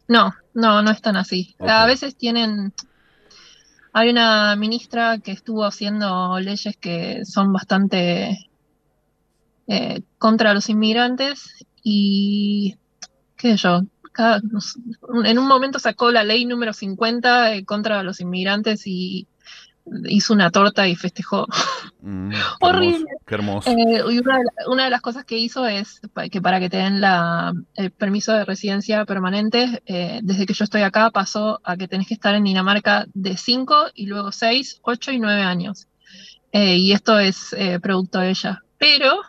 No, 0.09 0.33
no, 0.55 0.81
no 0.81 0.91
están 0.91 1.15
así. 1.15 1.55
A 1.59 1.85
veces 1.85 2.17
tienen... 2.17 2.73
Hay 3.93 4.09
una 4.09 4.55
ministra 4.55 5.19
que 5.19 5.31
estuvo 5.31 5.63
haciendo 5.63 6.39
leyes 6.39 6.75
que 6.77 7.25
son 7.25 7.53
bastante 7.53 8.49
eh, 9.67 10.01
contra 10.17 10.53
los 10.53 10.69
inmigrantes 10.69 11.65
y, 11.83 12.77
qué 13.37 13.51
sé 13.51 13.57
yo, 13.57 13.81
en 15.25 15.39
un 15.39 15.47
momento 15.47 15.79
sacó 15.79 16.11
la 16.11 16.23
ley 16.23 16.45
número 16.45 16.73
50 16.73 17.53
eh, 17.53 17.65
contra 17.65 18.03
los 18.03 18.19
inmigrantes 18.19 18.85
y 18.85 19.27
hizo 20.05 20.33
una 20.33 20.51
torta 20.51 20.87
y 20.87 20.95
festejó. 20.95 21.47
Mm, 22.01 22.31
Horrible. 22.61 23.05
Qué 23.25 23.35
hermoso. 23.35 23.69
Eh, 23.69 24.03
una, 24.67 24.83
de 24.85 24.89
las 24.89 25.01
cosas 25.01 25.25
que 25.25 25.37
hizo 25.37 25.65
es 25.67 26.01
que 26.31 26.41
para 26.41 26.59
que 26.59 26.69
te 26.69 26.77
den 26.77 27.01
la, 27.01 27.53
el 27.75 27.91
permiso 27.91 28.33
de 28.33 28.45
residencia 28.45 29.05
permanente, 29.05 29.81
eh, 29.85 30.19
desde 30.23 30.45
que 30.45 30.53
yo 30.53 30.63
estoy 30.63 30.81
acá 30.81 31.11
pasó 31.11 31.59
a 31.63 31.77
que 31.77 31.87
tenés 31.87 32.07
que 32.07 32.13
estar 32.13 32.35
en 32.35 32.43
Dinamarca 32.43 33.05
de 33.13 33.37
5 33.37 33.87
y 33.93 34.05
luego 34.05 34.31
6, 34.31 34.79
8 34.81 35.11
y 35.11 35.19
9 35.19 35.41
años. 35.41 35.87
Eh, 36.51 36.77
y 36.77 36.93
esto 36.93 37.19
es 37.19 37.55
producto 37.81 38.19
de 38.19 38.29
ella. 38.29 38.63
Pero 38.77 39.21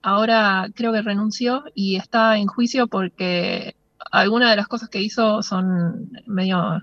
ahora 0.00 0.68
creo 0.74 0.92
que 0.92 1.02
renunció 1.02 1.64
y 1.74 1.96
está 1.96 2.38
en 2.38 2.46
juicio 2.46 2.86
porque 2.86 3.76
algunas 4.10 4.50
de 4.50 4.56
las 4.56 4.68
cosas 4.68 4.88
que 4.88 5.02
hizo 5.02 5.42
son 5.42 6.10
medio 6.26 6.80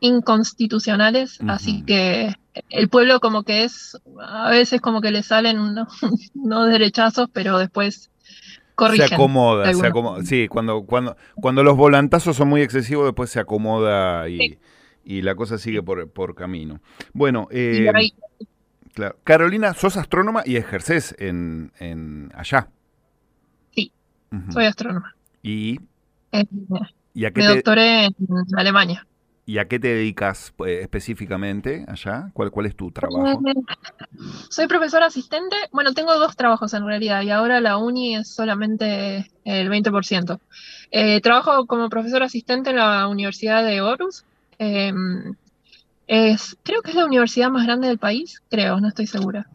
inconstitucionales, 0.00 1.38
así 1.48 1.82
que 1.84 2.34
el 2.70 2.88
pueblo 2.88 3.20
como 3.20 3.42
que 3.42 3.64
es, 3.64 3.98
a 4.20 4.50
veces 4.50 4.80
como 4.80 5.00
que 5.00 5.10
le 5.10 5.22
salen 5.22 5.58
unos, 6.34 6.68
derechazos, 6.68 7.28
pero 7.32 7.58
después 7.58 8.10
corrigen. 8.74 9.08
Se 9.08 9.14
acomoda, 9.14 9.72
se 9.72 9.86
acomoda. 9.86 10.22
Sí, 10.24 10.48
cuando, 10.48 10.84
cuando, 10.84 11.16
cuando 11.36 11.62
los 11.62 11.76
volantazos 11.76 12.36
son 12.36 12.48
muy 12.48 12.62
excesivos, 12.62 13.06
después 13.06 13.30
se 13.30 13.40
acomoda 13.40 14.28
y, 14.28 14.38
Sí. 14.38 14.58
y 15.04 15.22
la 15.22 15.34
cosa 15.34 15.58
sigue 15.58 15.82
por, 15.82 16.08
por 16.10 16.34
camino. 16.34 16.80
Bueno, 17.12 17.48
eh, 17.50 17.90
ahí- 17.94 18.12
claro. 18.92 19.16
Carolina, 19.24 19.74
sos 19.74 19.96
astrónoma 19.96 20.42
y 20.44 20.56
ejercés 20.56 21.14
en, 21.18 21.72
en 21.78 22.30
allá. 22.34 22.68
Sí, 23.74 23.92
soy 24.50 24.64
astrónoma. 24.66 25.14
¿Y, 25.42 25.78
Eh, 26.32 26.44
y 27.14 27.24
a 27.26 27.30
qué 27.32 27.40
me 27.42 27.46
te, 27.46 27.54
doctoré 27.54 28.04
en 28.06 28.14
Alemania. 28.56 29.06
¿Y 29.46 29.58
a 29.58 29.68
qué 29.68 29.78
te 29.78 29.88
dedicas 29.88 30.54
eh, 30.66 30.80
específicamente 30.80 31.84
allá? 31.86 32.30
¿Cuál, 32.32 32.50
¿Cuál 32.50 32.66
es 32.66 32.76
tu 32.76 32.90
trabajo? 32.90 33.40
Eh, 33.46 33.54
Soy 34.48 34.66
profesora 34.66 35.06
asistente. 35.06 35.56
Bueno, 35.70 35.92
tengo 35.92 36.18
dos 36.18 36.34
trabajos 36.34 36.72
en 36.72 36.86
realidad 36.86 37.22
y 37.22 37.30
ahora 37.30 37.60
la 37.60 37.76
uni 37.76 38.16
es 38.16 38.28
solamente 38.28 39.30
el 39.44 39.68
20%. 39.68 40.38
Eh, 40.90 41.20
trabajo 41.20 41.66
como 41.66 41.90
profesora 41.90 42.26
asistente 42.26 42.70
en 42.70 42.76
la 42.76 43.06
Universidad 43.06 43.62
de. 43.64 43.82
Eh, 44.58 44.92
es, 46.06 46.56
creo 46.62 46.82
que 46.82 46.90
es 46.90 46.96
la 46.96 47.06
universidad 47.06 47.50
más 47.50 47.64
grande 47.64 47.88
del 47.88 47.98
país, 47.98 48.42
creo, 48.50 48.80
no 48.80 48.88
estoy 48.88 49.06
segura. 49.06 49.46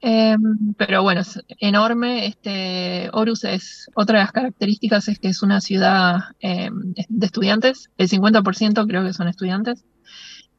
Eh, 0.00 0.36
pero 0.76 1.02
bueno, 1.02 1.20
es 1.22 1.40
enorme. 1.58 2.26
Este, 2.26 3.10
Aarhus 3.12 3.44
es, 3.44 3.88
otra 3.94 4.18
de 4.18 4.24
las 4.24 4.32
características 4.32 5.08
es 5.08 5.18
que 5.18 5.28
es 5.28 5.42
una 5.42 5.60
ciudad 5.60 6.20
eh, 6.40 6.70
de 7.08 7.26
estudiantes. 7.26 7.90
El 7.98 8.08
50% 8.08 8.86
creo 8.86 9.04
que 9.04 9.12
son 9.12 9.28
estudiantes. 9.28 9.84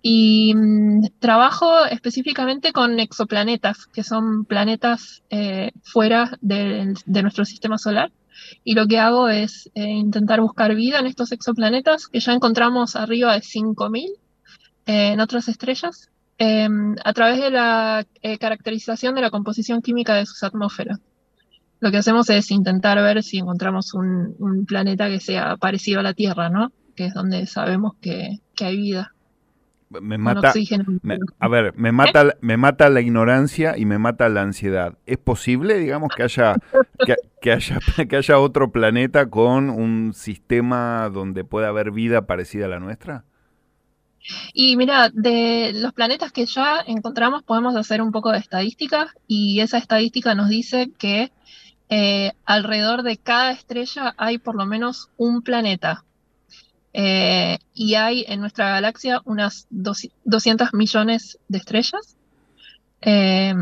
Y 0.02 0.54
mm, 0.56 1.08
trabajo 1.20 1.86
específicamente 1.86 2.74
con 2.74 3.00
exoplanetas, 3.00 3.86
que 3.88 4.04
son 4.04 4.46
planetas 4.46 5.24
eh, 5.30 5.72
fuera 5.84 6.38
del- 6.42 6.96
de, 7.06 7.22
nuestro 7.22 7.46
sistema 7.46 7.78
solar. 7.78 8.12
Y 8.64 8.74
lo 8.74 8.88
que 8.88 9.00
hago 9.00 9.30
es 9.30 9.70
eh, 9.76 9.84
intentar 9.86 10.42
buscar 10.42 10.74
vida 10.76 11.00
en 11.00 11.06
estos 11.06 11.32
exoplanetas, 11.32 12.08
que 12.08 12.20
ya 12.20 12.34
encontramos 12.34 12.96
arriba 12.96 13.34
de 13.34 13.42
5.000 13.42 14.10
eh, 14.10 14.21
en 14.86 15.20
otras 15.20 15.48
estrellas, 15.48 16.10
eh, 16.38 16.68
a 17.04 17.14
través 17.14 17.40
de 17.42 17.52
la 17.52 18.06
eh, 18.22 18.38
caracterización 18.38 19.16
de 19.16 19.22
la 19.22 19.30
composición 19.30 19.82
química 19.82 20.16
de 20.16 20.26
sus 20.26 20.44
atmósferas. 20.44 21.00
Lo 21.80 21.92
que 21.92 21.98
hacemos 21.98 22.30
es 22.30 22.52
intentar 22.52 22.98
ver 23.02 23.24
si 23.24 23.40
encontramos 23.40 23.94
un, 23.94 24.36
un 24.40 24.66
planeta 24.66 25.08
que 25.10 25.20
sea 25.20 25.58
parecido 25.58 26.00
a 26.00 26.04
la 26.04 26.14
Tierra, 26.14 26.50
¿no? 26.50 26.72
Que 26.96 27.06
es 27.06 27.14
donde 27.14 27.46
sabemos 27.48 27.94
que, 28.02 28.38
que 28.56 28.66
hay 28.66 28.78
vida. 28.78 29.14
Me 29.90 30.18
mata, 30.18 30.54
me- 31.02 31.16
a 31.40 31.48
ver, 31.50 31.74
me 31.76 31.92
mata, 31.92 32.36
me 32.40 32.56
mata 32.56 32.90
la 32.90 33.02
ignorancia 33.02 33.78
y 33.78 33.86
me 33.86 33.98
mata 33.98 34.30
la 34.30 34.42
ansiedad. 34.44 34.98
¿Es 35.06 35.18
posible, 35.18 35.78
digamos, 35.80 36.12
que 36.16 36.24
haya, 36.24 36.56
que, 37.06 37.16
que 37.42 37.52
haya, 37.52 37.80
que 38.10 38.16
haya 38.16 38.40
otro 38.40 38.72
planeta 38.72 39.30
con 39.30 39.70
un 39.70 40.14
sistema 40.14 41.10
donde 41.10 41.44
pueda 41.44 41.68
haber 41.70 41.92
vida 41.92 42.26
parecida 42.26 42.68
a 42.68 42.70
la 42.70 42.80
nuestra? 42.80 43.26
Y 44.54 44.76
mira, 44.76 45.10
de 45.10 45.72
los 45.74 45.94
planetas 45.94 46.32
que 46.32 46.46
ya 46.46 46.84
encontramos 46.86 47.44
podemos 47.44 47.76
hacer 47.76 48.02
un 48.02 48.12
poco 48.12 48.32
de 48.32 48.40
estadística 48.40 49.14
y 49.28 49.60
esa 49.62 49.78
estadística 49.78 50.36
nos 50.36 50.50
dice 50.50 50.92
que 50.98 51.32
eh, 51.90 52.34
alrededor 52.46 53.04
de 53.04 53.18
cada 53.18 53.52
estrella 53.52 54.14
hay 54.18 54.38
por 54.38 54.56
lo 54.56 54.66
menos 54.66 55.10
un 55.18 55.42
planeta. 55.42 56.06
Eh, 56.94 57.58
y 57.74 57.96
hay 57.96 58.26
en 58.28 58.42
nuestra 58.42 58.70
galaxia 58.72 59.22
unas 59.26 59.68
200 59.70 60.74
millones 60.74 61.40
de 61.48 61.58
estrellas. 61.58 62.16
Eh, 63.02 63.54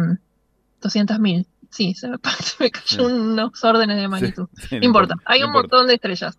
200 0.81 1.19
mil, 1.19 1.47
sí, 1.69 1.93
se 1.93 2.07
me, 2.09 2.17
se 2.43 2.63
me 2.63 2.71
cayó 2.71 3.05
unos 3.07 3.63
órdenes 3.63 3.97
de 3.97 4.07
magnitud. 4.07 4.47
Sí, 4.69 4.79
No 4.79 4.85
importa, 4.85 5.15
hay 5.25 5.39
no 5.41 5.45
un 5.47 5.49
importa. 5.49 5.75
montón 5.77 5.87
de 5.87 5.93
estrellas. 5.95 6.37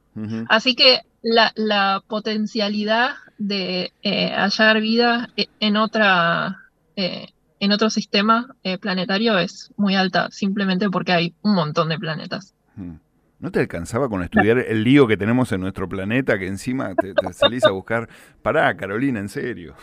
Así 0.48 0.74
que 0.74 1.00
la, 1.22 1.52
la 1.56 2.02
potencialidad 2.06 3.14
de 3.38 3.92
eh, 4.02 4.30
hallar 4.34 4.80
vida 4.80 5.28
e- 5.36 5.48
en 5.60 5.76
otra 5.76 6.56
eh, 6.96 7.28
en 7.62 7.72
otro 7.72 7.90
sistema 7.90 8.54
eh, 8.62 8.78
planetario 8.78 9.36
es 9.38 9.70
muy 9.76 9.94
alta, 9.94 10.28
simplemente 10.30 10.88
porque 10.88 11.12
hay 11.12 11.34
un 11.42 11.54
montón 11.54 11.90
de 11.90 11.98
planetas. 11.98 12.54
Mm. 12.76 12.94
¿No 13.38 13.50
te 13.50 13.60
alcanzaba 13.60 14.08
con 14.10 14.22
estudiar 14.22 14.58
el 14.58 14.84
lío 14.84 15.06
que 15.06 15.16
tenemos 15.16 15.50
en 15.52 15.60
nuestro 15.62 15.88
planeta 15.88 16.38
que 16.38 16.46
encima 16.46 16.94
te, 16.94 17.14
te 17.14 17.32
salís 17.32 17.64
a 17.64 17.70
buscar? 17.70 18.08
Pará, 18.42 18.76
Carolina, 18.76 19.18
en 19.20 19.28
serio. 19.30 19.74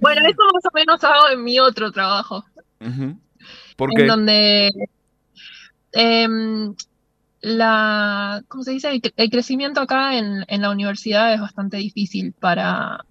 Bueno, 0.00 0.20
eso 0.26 0.42
más 0.54 0.64
o 0.64 0.70
menos 0.74 1.02
hago 1.04 1.28
en 1.32 1.42
mi 1.44 1.58
otro 1.58 1.90
trabajo, 1.92 2.44
Ujú. 2.80 3.18
¿Por 3.90 4.00
en 4.00 4.06
donde 4.08 4.70
em, 5.92 6.74
la, 7.40 8.42
¿cómo 8.48 8.62
se 8.64 8.72
dice? 8.72 8.90
El, 8.90 9.02
cre- 9.02 9.14
el 9.16 9.30
crecimiento 9.30 9.80
acá 9.80 10.16
en, 10.16 10.44
en 10.48 10.62
la 10.62 10.70
universidad 10.70 11.34
es 11.34 11.40
bastante 11.40 11.76
difícil 11.78 12.32
para, 12.32 13.04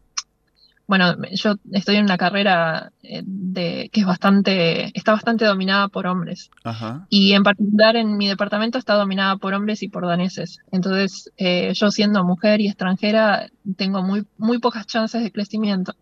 bueno, 0.87 1.15
yo 1.33 1.55
estoy 1.73 1.97
en 1.97 2.05
una 2.05 2.17
carrera 2.17 2.91
eh, 3.03 3.21
de, 3.25 3.89
que 3.91 4.01
es 4.01 4.05
bastante, 4.05 4.97
está 4.97 5.11
bastante 5.11 5.45
dominada 5.45 5.89
por 5.89 6.07
hombres. 6.07 6.49
Ajá. 6.63 7.05
Y 7.09 7.33
en 7.33 7.43
particular 7.43 7.95
en 7.97 8.17
mi 8.17 8.27
departamento 8.27 8.77
está 8.77 8.93
dominada 8.95 9.37
por 9.37 9.53
hombres 9.53 9.83
y 9.83 9.89
por 9.89 10.07
daneses. 10.07 10.59
Entonces, 10.71 11.29
eh, 11.37 11.73
yo 11.73 11.91
siendo 11.91 12.23
mujer 12.23 12.61
y 12.61 12.67
extranjera, 12.67 13.47
tengo 13.75 14.01
muy, 14.01 14.25
muy 14.37 14.59
pocas 14.59 14.87
chances 14.87 15.23
de 15.23 15.31
crecimiento. 15.31 15.93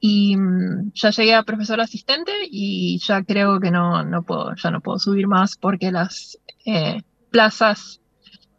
Y 0.00 0.36
mm, 0.36 0.92
ya 0.94 1.10
llegué 1.10 1.34
a 1.34 1.42
profesor 1.42 1.80
asistente 1.80 2.32
y 2.50 2.98
ya 3.00 3.22
creo 3.22 3.60
que 3.60 3.70
no, 3.70 4.04
no 4.04 4.22
puedo, 4.22 4.54
ya 4.54 4.70
no 4.70 4.80
puedo 4.80 4.98
subir 4.98 5.26
más 5.26 5.56
porque 5.56 5.90
las 5.90 6.38
eh, 6.64 7.02
plazas 7.30 8.00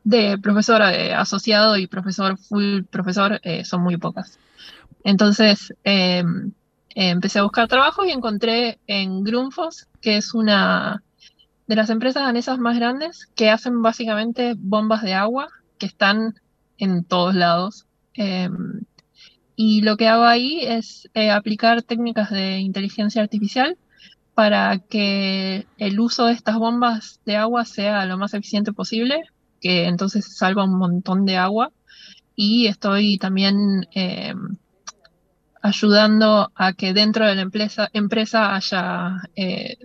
de 0.04 0.38
profesor 0.38 0.82
eh, 0.82 1.14
asociado 1.14 1.78
y 1.78 1.88
profesor 1.88 2.38
full 2.38 2.84
profesor 2.90 3.40
eh, 3.44 3.64
son 3.66 3.82
muy 3.82 3.98
pocas. 3.98 4.40
Entonces, 5.04 5.74
eh, 5.84 6.24
empecé 6.96 7.40
a 7.40 7.44
buscar 7.44 7.68
trabajo 7.68 8.06
y 8.06 8.12
encontré 8.12 8.80
en 8.88 9.24
Grundfos, 9.24 9.88
que 10.02 10.18
es 10.18 10.34
una 10.34 11.04
de 11.68 11.76
las 11.76 11.90
empresas 11.90 12.24
danesas 12.24 12.58
más 12.58 12.76
grandes 12.78 13.28
que 13.36 13.50
hacen 13.50 13.82
básicamente 13.82 14.56
bombas 14.58 15.04
de 15.04 15.14
agua 15.14 15.50
que 15.78 15.86
están 15.86 16.36
en 16.78 17.04
todos 17.04 17.36
lados. 17.36 17.86
Eh, 18.16 18.50
y 19.62 19.82
lo 19.82 19.98
que 19.98 20.08
hago 20.08 20.24
ahí 20.24 20.62
es 20.62 21.10
eh, 21.14 21.32
aplicar 21.32 21.82
técnicas 21.84 22.30
de 22.30 22.60
inteligencia 22.60 23.22
artificial 23.22 23.78
para 24.34 24.80
que 24.80 25.68
el 25.78 26.00
uso 26.00 26.28
de 26.28 26.32
estas 26.32 26.56
bombas 26.56 27.20
de 27.26 27.36
agua 27.36 27.66
sea 27.66 28.06
lo 28.06 28.18
más 28.18 28.34
eficiente 28.34 28.72
posible, 28.72 29.22
que 29.60 29.88
entonces 29.88 30.38
salva 30.38 30.64
un 30.64 30.78
montón 30.78 31.26
de 31.26 31.36
agua. 31.36 31.74
Y 32.38 32.68
estoy 32.68 33.18
también 33.18 33.86
eh, 33.94 34.34
ayudando 35.62 36.54
a 36.56 36.72
que 36.72 36.94
dentro 36.94 37.28
de 37.28 37.36
la 37.36 37.42
empresa, 37.42 38.56
haya, 38.56 39.24
eh, 39.36 39.76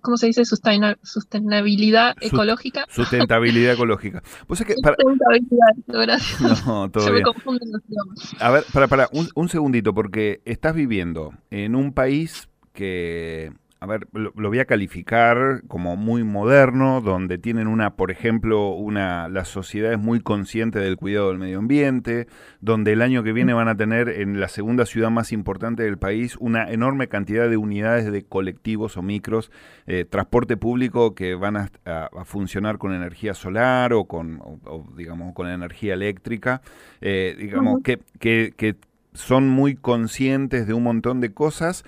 ¿cómo 0.00 0.16
se 0.16 0.26
dice? 0.26 0.44
Sustaina- 0.44 0.96
sustentabilidad 1.02 2.14
Sust- 2.16 2.26
ecológica. 2.34 2.86
Sustentabilidad 2.88 3.74
ecológica. 3.74 4.22
Vos 4.48 4.58
sabés 4.58 4.74
que, 4.76 4.82
para- 4.82 4.96
Sustentabilidad, 4.96 5.74
gracias. 5.86 6.66
no, 6.66 6.90
todo 6.90 7.04
Se 7.06 7.12
me 7.12 7.22
confunden 7.22 7.70
los 7.72 7.82
idiomas. 7.88 8.34
A 8.40 8.50
ver, 8.50 8.64
para, 8.72 8.88
para, 8.88 9.08
un, 9.12 9.28
un 9.34 9.48
segundito, 9.48 9.94
porque 9.94 10.40
estás 10.44 10.74
viviendo 10.74 11.32
en 11.50 11.74
un 11.74 11.92
país 11.92 12.48
que, 12.72 13.52
a 13.82 13.86
ver, 13.86 14.06
lo, 14.12 14.30
lo 14.36 14.48
voy 14.50 14.58
a 14.58 14.66
calificar 14.66 15.62
como 15.66 15.96
muy 15.96 16.22
moderno, 16.22 17.00
donde 17.00 17.38
tienen 17.38 17.66
una, 17.66 17.96
por 17.96 18.10
ejemplo, 18.10 18.72
una, 18.72 19.30
la 19.30 19.46
sociedad 19.46 19.90
es 19.90 19.98
muy 19.98 20.20
consciente 20.20 20.78
del 20.78 20.98
cuidado 20.98 21.30
del 21.30 21.38
medio 21.38 21.58
ambiente, 21.60 22.26
donde 22.60 22.92
el 22.92 23.00
año 23.00 23.22
que 23.22 23.32
viene 23.32 23.54
van 23.54 23.68
a 23.68 23.76
tener 23.78 24.10
en 24.10 24.38
la 24.38 24.48
segunda 24.48 24.84
ciudad 24.84 25.08
más 25.10 25.32
importante 25.32 25.82
del 25.82 25.96
país 25.96 26.36
una 26.40 26.70
enorme 26.70 27.08
cantidad 27.08 27.48
de 27.48 27.56
unidades 27.56 28.12
de 28.12 28.22
colectivos 28.22 28.98
o 28.98 29.02
micros, 29.02 29.50
eh, 29.86 30.04
transporte 30.04 30.58
público 30.58 31.14
que 31.14 31.34
van 31.34 31.56
a, 31.56 31.70
a- 31.86 32.10
a 32.14 32.24
funcionar 32.26 32.76
con 32.76 32.92
energía 32.92 33.32
solar 33.32 33.94
o 33.94 34.04
con, 34.04 34.40
o- 34.42 34.58
o, 34.66 34.86
digamos, 34.94 35.32
con 35.32 35.48
energía 35.48 35.94
eléctrica, 35.94 36.60
eh, 37.00 37.34
digamos, 37.38 37.80
que, 37.82 37.98
que, 38.18 38.52
que 38.58 38.76
son 39.14 39.48
muy 39.48 39.74
conscientes 39.74 40.66
de 40.66 40.74
un 40.74 40.82
montón 40.84 41.20
de 41.20 41.32
cosas, 41.32 41.84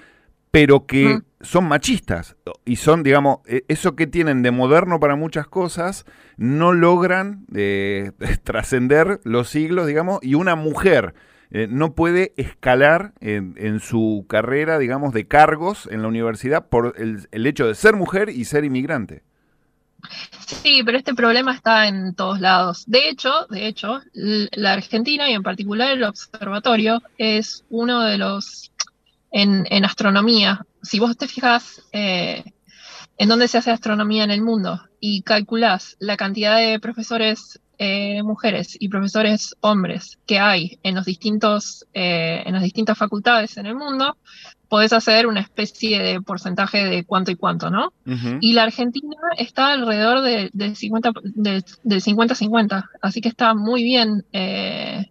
pero 0.53 0.87
que 0.87 1.23
son 1.41 1.65
machistas 1.65 2.37
y 2.67 2.77
son, 2.77 3.03
digamos, 3.03 3.39
eh, 3.47 3.65
eso 3.69 3.97
que 3.97 4.07
tienen 4.07 4.43
de 4.43 4.51
moderno 4.51 5.01
para 5.01 5.17
muchas 5.17 5.49
cosas, 5.49 6.05
no 6.37 6.73
logran 6.73 7.47
eh, 7.55 8.13
trascender 8.45 9.21
los 9.25 9.49
siglos, 9.49 9.87
digamos, 9.87 10.21
y 10.23 10.35
una 10.35 10.55
mujer 10.55 11.15
eh, 11.51 11.67
no 11.69 11.95
puede 11.95 12.35
escalar 12.37 13.15
en, 13.21 13.55
en 13.57 13.81
su 13.81 14.27
carrera, 14.29 14.79
digamos, 14.79 15.15
de 15.15 15.27
cargos 15.27 15.89
en 15.91 16.03
la 16.03 16.09
universidad 16.09 16.69
por 16.69 16.95
el, 16.99 17.27
el 17.33 17.47
hecho 17.47 17.67
de 17.67 17.75
ser 17.75 17.97
mujer 17.97 18.29
y 18.29 18.45
ser 18.45 18.65
inmigrante. 18.65 19.23
Sí, 20.47 20.83
pero 20.85 20.99
este 20.99 21.15
problema 21.15 21.55
está 21.55 21.87
en 21.87 22.15
todos 22.15 22.41
lados. 22.41 22.85
De 22.87 23.09
hecho, 23.09 23.47
de 23.49 23.67
hecho, 23.67 24.01
la 24.13 24.73
Argentina 24.73 25.31
y 25.31 25.35
en 25.35 25.43
particular 25.43 25.93
el 25.93 26.05
observatorio 26.05 27.01
es 27.19 27.65
uno 27.71 28.03
de 28.03 28.19
los 28.19 28.72
en, 29.33 29.67
en 29.71 29.85
astronomía. 29.85 30.65
Si 30.83 31.01
vos 31.01 31.17
te 31.17 31.27
fijas 31.27 31.83
eh, 31.93 32.45
en 33.19 33.29
dónde 33.29 33.49
se 33.49 33.59
hace 33.59 33.71
astronomía 33.71 34.25
en 34.25 34.31
el 34.31 34.43
mundo, 34.43 34.81
y 35.01 35.23
calculás 35.23 35.97
la 35.99 36.17
cantidad 36.17 36.59
de 36.59 36.79
profesores 36.79 37.59
eh, 37.79 38.23
mujeres 38.23 38.77
y 38.79 38.89
profesores 38.89 39.57
hombres 39.61 40.19
que 40.27 40.39
hay 40.39 40.79
en, 40.85 40.95
los 40.95 41.05
distintos, 41.05 41.85
eh, 41.93 42.45
en 42.47 42.53
las 42.53 42.63
distintas 42.63 42.97
facultades 42.97 43.57
en 43.57 43.67
el 43.67 43.75
mundo, 43.75 44.17
podés 44.69 44.93
hacer 44.93 45.27
una 45.27 45.41
especie 45.41 46.01
de 46.01 46.21
porcentaje 46.21 46.85
de 46.85 47.03
cuánto 47.03 47.33
y 47.33 47.35
cuánto, 47.35 47.71
¿no? 47.71 47.93
Y 48.41 48.53
la 48.53 48.63
Argentina 48.63 49.17
está 49.37 49.73
alrededor 49.73 50.23
de, 50.23 50.49
del 50.53 50.77
50-50, 50.77 52.89
así 53.01 53.21
que 53.21 53.29
está 53.29 53.55
muy 53.55 53.83
bien, 53.83 54.25
eh, 54.33 55.11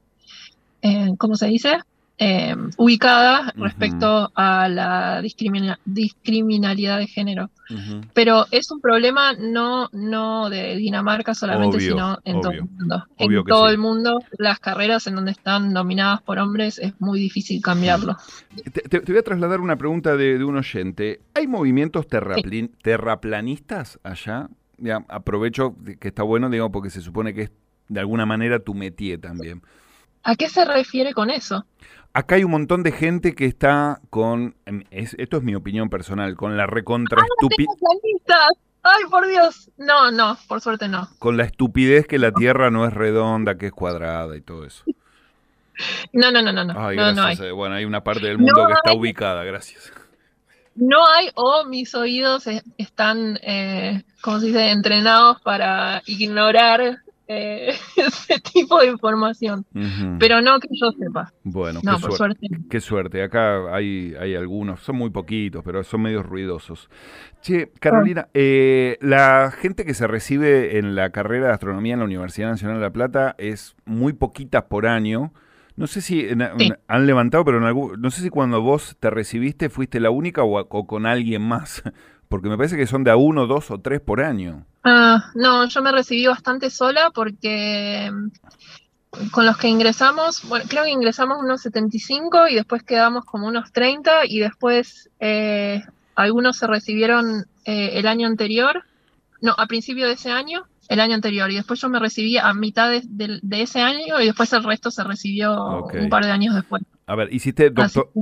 ¿cómo 1.18 1.36
se 1.36 1.48
dice? 1.48 1.80
Eh, 2.24 2.56
ubicada 2.78 3.52
respecto 3.56 4.32
a 4.36 4.70
la 4.70 5.24
discriminalidad 5.24 7.00
de 7.00 7.08
género. 7.08 7.50
Pero 8.14 8.46
es 8.52 8.70
un 8.70 8.80
problema 8.80 9.34
no, 9.34 9.90
no 9.92 10.48
de 10.52 10.76
Dinamarca 10.76 11.34
solamente, 11.34 11.80
sino 11.80 12.20
en 12.24 12.40
todo 12.42 12.52
el 12.52 12.62
mundo. 12.62 13.04
en 13.18 13.44
todo 13.46 13.70
el 13.70 13.80
mundo, 13.80 14.20
las 14.38 14.60
carreras 14.60 15.08
en 15.08 15.16
donde 15.16 15.32
están 15.32 15.74
dominadas 15.74 16.22
por 16.22 16.38
hombres 16.38 16.78
es 16.78 16.94
muy 17.00 17.20
difícil 17.20 17.60
cambiarlo. 17.60 18.16
Te, 18.72 19.00
voy 19.00 19.18
a 19.18 19.24
trasladar 19.24 19.60
una 19.60 19.78
pregunta 19.78 20.16
de, 20.16 20.44
un 20.44 20.58
oyente. 20.58 21.22
¿Hay 21.34 21.48
movimientos 21.48 22.06
terraplanistas 22.08 24.00
allá? 24.04 24.48
Ya, 24.78 25.04
aprovecho 25.10 25.76
que 26.00 26.10
está 26.10 26.22
bueno, 26.22 26.52
digamos, 26.52 26.72
porque 26.72 26.92
se 26.92 27.02
supone 27.02 27.34
que 27.34 27.42
es 27.42 27.52
de 27.90 28.00
alguna 28.00 28.28
manera 28.28 28.60
tu 28.60 28.76
métier 28.76 29.20
también. 29.20 29.64
¿A 30.24 30.36
qué 30.36 30.50
se 30.50 30.66
refiere 30.66 31.14
con 31.14 31.30
eso? 31.30 31.66
Acá 32.14 32.36
hay 32.36 32.44
un 32.44 32.52
montón 32.52 32.84
de 32.84 32.92
gente 32.92 33.36
que 33.36 33.46
está 33.46 34.02
con, 34.10 34.56
em, 34.66 34.84
esto 34.92 35.38
es 35.38 35.44
mi 35.44 35.56
opinión 35.56 35.90
personal, 35.90 36.36
con 36.36 36.58
la 36.58 36.68
recontra 36.68 37.22
estupidez. 37.22 37.70
¡Ay, 38.84 39.04
por 39.10 39.28
Dios! 39.28 39.70
No, 39.78 40.12
no, 40.12 40.38
por 40.48 40.60
suerte 40.60 40.88
no. 40.88 41.08
Con 41.20 41.38
la 41.38 41.44
estupidez 41.44 42.08
que 42.08 42.18
la 42.18 42.32
Tierra 42.32 42.72
no 42.72 42.86
es 42.86 42.94
redonda, 42.94 43.56
que 43.58 43.68
es 43.68 43.72
cuadrada 43.72 44.36
y 44.36 44.42
todo 44.42 44.66
eso. 44.66 44.84
No, 46.14 46.32
no, 46.32 46.42
no, 46.42 46.52
no. 46.52 46.74
Ay, 46.78 46.96
gracias. 46.96 47.40
Eh, 47.40 47.52
bueno, 47.52 47.76
hay 47.76 47.86
una 47.86 48.04
parte 48.04 48.28
del 48.28 48.38
mundo 48.38 48.68
que 48.68 48.74
está 48.74 48.94
ubicada, 48.94 49.44
gracias. 49.44 49.92
No 50.76 51.06
hay, 51.08 51.30
o 51.36 51.66
mis 51.66 51.96
oídos 51.96 52.46
están, 52.78 53.40
eh, 53.42 54.04
como 54.22 54.40
se 54.40 54.48
dice, 54.48 54.70
entrenados 54.72 55.42
para 55.42 56.02
ignorar 56.06 57.02
eh, 57.34 57.74
ese 57.96 58.40
tipo 58.40 58.80
de 58.80 58.88
información. 58.88 59.66
Pero 60.20 60.42
no 60.42 60.60
que 60.60 60.68
yo 60.72 60.92
sepa. 60.92 61.32
Bueno, 61.44 61.80
qué, 61.82 62.16
suerte, 62.16 62.48
qué 62.70 62.80
suerte. 62.82 63.24
Acá 63.24 63.74
hay, 63.74 64.14
hay 64.20 64.36
algunos, 64.36 64.82
son 64.82 64.98
muy 64.98 65.10
poquitos, 65.10 65.64
pero 65.64 65.84
son 65.84 66.02
medios 66.02 66.26
ruidosos. 66.26 66.90
Che, 67.42 67.72
Carolina, 67.80 68.28
eh, 68.34 68.98
la 69.02 69.52
gente 69.52 69.86
que 69.86 69.94
se 69.94 70.08
recibe 70.08 70.78
en 70.78 70.96
la 70.96 71.12
carrera 71.12 71.48
de 71.48 71.54
astronomía 71.54 71.94
en 71.94 72.00
la 72.00 72.06
Universidad 72.06 72.50
Nacional 72.50 72.78
de 72.78 72.84
La 72.84 72.92
Plata 72.92 73.36
es 73.38 73.76
muy 73.86 74.14
poquita 74.14 74.68
por 74.68 74.86
año. 74.86 75.34
No 75.78 75.88
sé 75.88 76.02
si 76.02 76.28
han 76.88 77.08
levantado, 77.08 77.46
pero 77.46 77.58
en 77.58 77.64
algún, 77.64 78.00
no 78.02 78.12
sé 78.12 78.22
si 78.22 78.30
cuando 78.30 78.62
vos 78.62 78.98
te 79.00 79.10
recibiste 79.10 79.70
fuiste 79.70 80.02
la 80.02 80.12
única 80.12 80.44
o, 80.44 80.60
o 80.60 80.86
con 80.86 81.06
alguien 81.06 81.42
más, 81.42 81.82
porque 82.32 82.48
me 82.48 82.56
parece 82.56 82.78
que 82.78 82.88
son 82.88 83.04
de 83.04 83.12
a 83.12 83.18
uno, 83.18 83.46
dos 83.46 83.70
o 83.72 83.80
tres 83.80 84.00
por 84.00 84.22
año. 84.22 84.66
Ah, 84.86 85.32
no, 85.36 85.68
yo 85.68 85.82
me 85.84 85.92
recibí 85.92 86.26
bastante 86.26 86.70
sola 86.70 87.12
porque 87.14 88.10
mm, 88.10 89.28
con 89.32 89.46
los 89.46 89.58
que 89.58 89.68
ingresamos, 89.68 90.48
bueno, 90.48 90.66
creo 90.68 90.86
que 90.86 90.92
ingresamos 90.92 91.40
unos 91.44 91.62
75 91.62 92.48
y 92.48 92.56
después 92.56 92.84
quedamos 92.84 93.26
como 93.26 93.48
unos 93.48 93.74
30 93.74 94.26
y 94.28 94.40
después 94.40 95.10
eh, 95.20 95.84
algunos 96.16 96.58
se 96.58 96.68
recibieron 96.68 97.46
eh, 97.66 97.92
el 97.96 98.08
año 98.08 98.28
anterior, 98.28 98.86
no, 99.42 99.54
a 99.58 99.68
principio 99.68 100.08
de 100.08 100.14
ese 100.14 100.32
año, 100.32 100.64
el 100.88 101.02
año 101.02 101.16
anterior 101.16 101.52
y 101.52 101.56
después 101.56 101.82
yo 101.82 101.90
me 101.90 102.00
recibí 102.00 102.38
a 102.38 102.54
mitad 102.54 102.90
de, 102.92 103.42
ese 103.52 103.82
año 103.82 104.22
y 104.22 104.26
después 104.26 104.54
el 104.54 104.64
resto 104.64 104.90
se 104.90 105.04
recibió 105.04 105.84
un 105.84 106.10
par 106.10 106.24
de 106.24 106.32
años 106.32 106.56
después. 106.56 106.82
A 107.12 107.16
ver, 107.16 107.28
hiciste, 107.34 107.74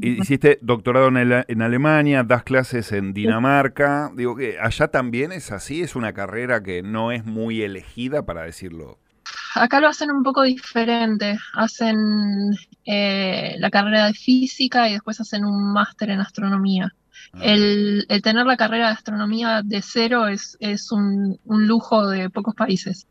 hiciste 0.01 0.57
doctorado 0.63 1.09
en, 1.09 1.61
Alemania, 1.61 2.23
das 2.23 2.41
clases 2.41 2.91
en 2.91 3.13
Dinamarca. 3.13 4.09
Digo 4.15 4.35
que 4.35 4.57
allá 4.59 4.87
también 4.87 5.31
es 5.31 5.51
así, 5.51 5.83
es 5.83 5.95
una 5.95 6.11
carrera 6.13 6.63
que 6.63 6.81
no 6.81 7.11
es 7.11 7.23
muy 7.23 7.61
elegida, 7.61 8.25
para 8.25 8.41
decirlo. 8.41 8.97
Acá 9.53 9.79
lo 9.79 9.89
hacen 9.89 10.09
un 10.09 10.23
poco 10.23 10.41
diferente. 10.41 11.37
Hacen 11.53 11.97
eh, 12.83 13.57
la 13.59 13.69
carrera 13.69 14.07
de 14.07 14.13
física 14.13 14.89
y 14.89 14.93
después 14.93 15.21
hacen 15.21 15.45
un 15.45 15.71
máster 15.71 16.09
en 16.09 16.21
astronomía. 16.21 16.91
Ah. 17.33 17.41
El, 17.43 18.07
tener 18.23 18.47
la 18.47 18.57
carrera 18.57 18.87
de 18.87 18.93
astronomía 18.93 19.61
de 19.63 19.83
cero 19.83 20.27
es, 20.27 20.57
es 20.59 20.91
un, 20.91 21.37
lujo 21.45 22.07
de 22.07 22.31
pocos 22.31 22.55
países. 22.55 23.05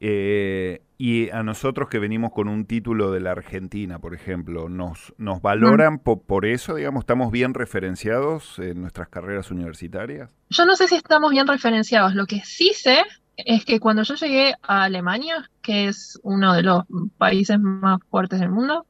Eh, 0.00 0.82
y 1.02 1.30
a 1.30 1.42
nosotros 1.42 1.88
que 1.88 1.98
venimos 1.98 2.30
con 2.30 2.46
un 2.46 2.66
título 2.66 3.10
de 3.10 3.20
la 3.20 3.30
Argentina, 3.30 4.00
por 4.00 4.14
ejemplo, 4.14 4.68
¿nos, 4.68 5.14
nos 5.16 5.40
valoran 5.40 5.98
por, 5.98 6.44
eso? 6.44 6.74
Digamos, 6.74 7.04
¿estamos 7.04 7.32
bien 7.32 7.54
referenciados 7.54 8.58
en 8.58 8.82
nuestras 8.82 9.08
carreras 9.08 9.50
universitarias? 9.50 10.30
Yo 10.50 10.66
no 10.66 10.76
sé 10.76 10.88
si 10.88 10.96
estamos 10.96 11.30
bien 11.30 11.46
referenciados. 11.46 12.14
Lo 12.14 12.26
que 12.26 12.42
sí 12.44 12.72
sé 12.74 12.98
es 13.38 13.64
que 13.64 13.80
cuando 13.80 14.02
yo 14.02 14.14
llegué 14.16 14.56
a 14.60 14.82
Alemania, 14.82 15.50
que 15.62 15.88
es 15.88 16.20
uno 16.22 16.52
de 16.52 16.64
los 16.64 16.84
países 17.16 17.58
más 17.58 18.00
fuertes 18.10 18.38
del 18.38 18.50
mundo, 18.50 18.84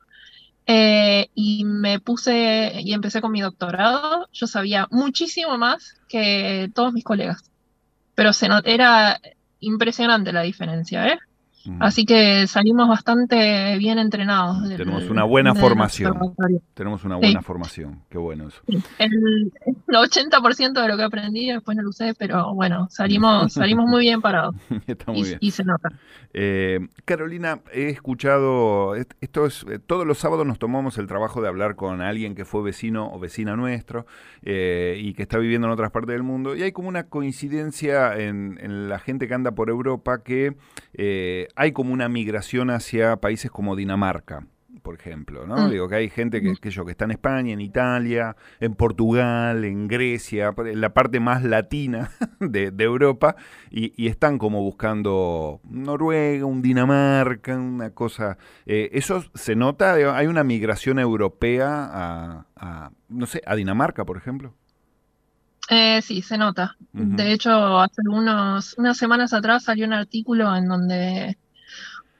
eh, 0.66 1.28
y 1.36 1.64
me 1.64 2.00
puse 2.00 2.72
y 2.80 2.92
empecé 2.92 3.20
con 3.20 3.30
mi 3.30 3.40
doctorado, 3.40 4.28
yo 4.32 4.48
sabía 4.48 4.88
muchísimo 4.90 5.56
más 5.58 5.94
que 6.08 6.72
todos 6.74 6.92
mis 6.92 7.04
colegas. 7.04 7.48
Pero 8.16 8.32
se 8.32 8.48
era 8.64 9.20
impresionante 9.60 10.32
la 10.32 10.42
diferencia, 10.42 11.06
¿eh? 11.06 11.20
Así 11.78 12.06
que 12.06 12.46
salimos 12.46 12.88
bastante 12.88 13.76
bien 13.76 13.98
entrenados. 13.98 14.66
Tenemos 14.76 15.08
una 15.10 15.24
buena 15.24 15.54
formación. 15.54 16.16
Tenemos 16.74 17.04
una 17.04 17.16
buena 17.16 17.42
formación. 17.42 18.02
Qué 18.08 18.16
bueno 18.16 18.48
eso. 18.48 18.62
El, 18.98 19.52
80% 19.88 20.80
de 20.80 20.88
lo 20.88 20.96
que 20.96 21.02
aprendí 21.02 21.50
después 21.50 21.76
no 21.76 21.82
lo 21.82 21.90
usé, 21.90 22.14
pero 22.14 22.54
bueno, 22.54 22.86
salimos, 22.88 23.52
salimos 23.52 23.86
muy 23.86 24.00
bien 24.00 24.22
parados. 24.22 24.54
Está 24.86 25.12
muy 25.12 25.20
y, 25.20 25.24
bien. 25.24 25.38
Y 25.40 25.50
se 25.50 25.64
nota. 25.64 25.90
Eh, 26.32 26.88
Carolina, 27.04 27.60
he 27.72 27.88
escuchado, 27.88 28.94
esto 28.94 29.46
es, 29.46 29.66
eh, 29.68 29.78
todos 29.78 30.06
los 30.06 30.18
sábados 30.18 30.46
nos 30.46 30.58
tomamos 30.58 30.96
el 30.96 31.06
trabajo 31.06 31.42
de 31.42 31.48
hablar 31.48 31.76
con 31.76 32.00
alguien 32.00 32.34
que 32.34 32.44
fue 32.44 32.62
vecino 32.62 33.12
o 33.12 33.18
vecina 33.18 33.56
nuestro 33.56 34.06
eh, 34.42 34.98
y 35.02 35.12
que 35.12 35.22
está 35.22 35.38
viviendo 35.38 35.66
en 35.66 35.72
otras 35.72 35.90
partes 35.90 36.14
del 36.14 36.22
mundo. 36.22 36.56
Y 36.56 36.62
hay 36.62 36.72
como 36.72 36.88
una 36.88 37.08
coincidencia 37.08 38.16
en, 38.16 38.58
en 38.62 38.88
la 38.88 38.98
gente 38.98 39.28
que 39.28 39.34
anda 39.34 39.52
por 39.52 39.68
Europa 39.68 40.22
que 40.22 40.56
hay 41.56 41.72
como 41.72 41.92
una 41.92 42.08
migración 42.08 42.70
hacia 42.70 43.16
países 43.16 43.50
como 43.50 43.76
Dinamarca, 43.76 44.46
por 44.82 44.94
ejemplo, 44.94 45.46
¿no? 45.46 45.56
Mm. 45.56 45.70
Digo 45.70 45.88
que 45.88 45.94
hay 45.96 46.10
gente 46.10 46.40
que, 46.40 46.54
que, 46.56 46.70
yo, 46.70 46.84
que 46.84 46.92
está 46.92 47.04
en 47.04 47.12
España, 47.12 47.52
en 47.52 47.60
Italia, 47.60 48.36
en 48.60 48.74
Portugal, 48.74 49.64
en 49.64 49.88
Grecia, 49.88 50.54
en 50.56 50.80
la 50.80 50.92
parte 50.94 51.20
más 51.20 51.44
latina 51.44 52.10
de, 52.40 52.72
Europa, 52.78 53.36
y, 53.70 54.06
están 54.06 54.38
como 54.38 54.62
buscando 54.62 55.60
Noruega, 55.64 56.44
un 56.44 56.62
Dinamarca, 56.62 57.56
una 57.56 57.90
cosa. 57.90 58.38
Eh, 58.66 58.90
¿Eso 58.92 59.24
se 59.34 59.54
nota? 59.54 59.94
¿Hay 60.16 60.26
una 60.26 60.44
migración 60.44 60.98
europea 60.98 62.46
a, 62.54 62.90
no 63.08 63.26
sé, 63.26 63.42
a 63.46 63.54
Dinamarca, 63.54 64.04
por 64.04 64.16
ejemplo? 64.16 64.54
Eh, 65.72 66.02
sí, 66.02 66.20
se 66.20 66.36
nota. 66.36 66.76
De 66.92 67.32
hecho, 67.32 67.78
hace 67.78 68.02
unos, 68.04 68.74
unas 68.76 68.98
semanas 68.98 69.32
atrás 69.32 69.62
salió 69.62 69.86
un 69.86 69.92
artículo 69.92 70.54
en 70.56 70.66
donde 70.66 71.38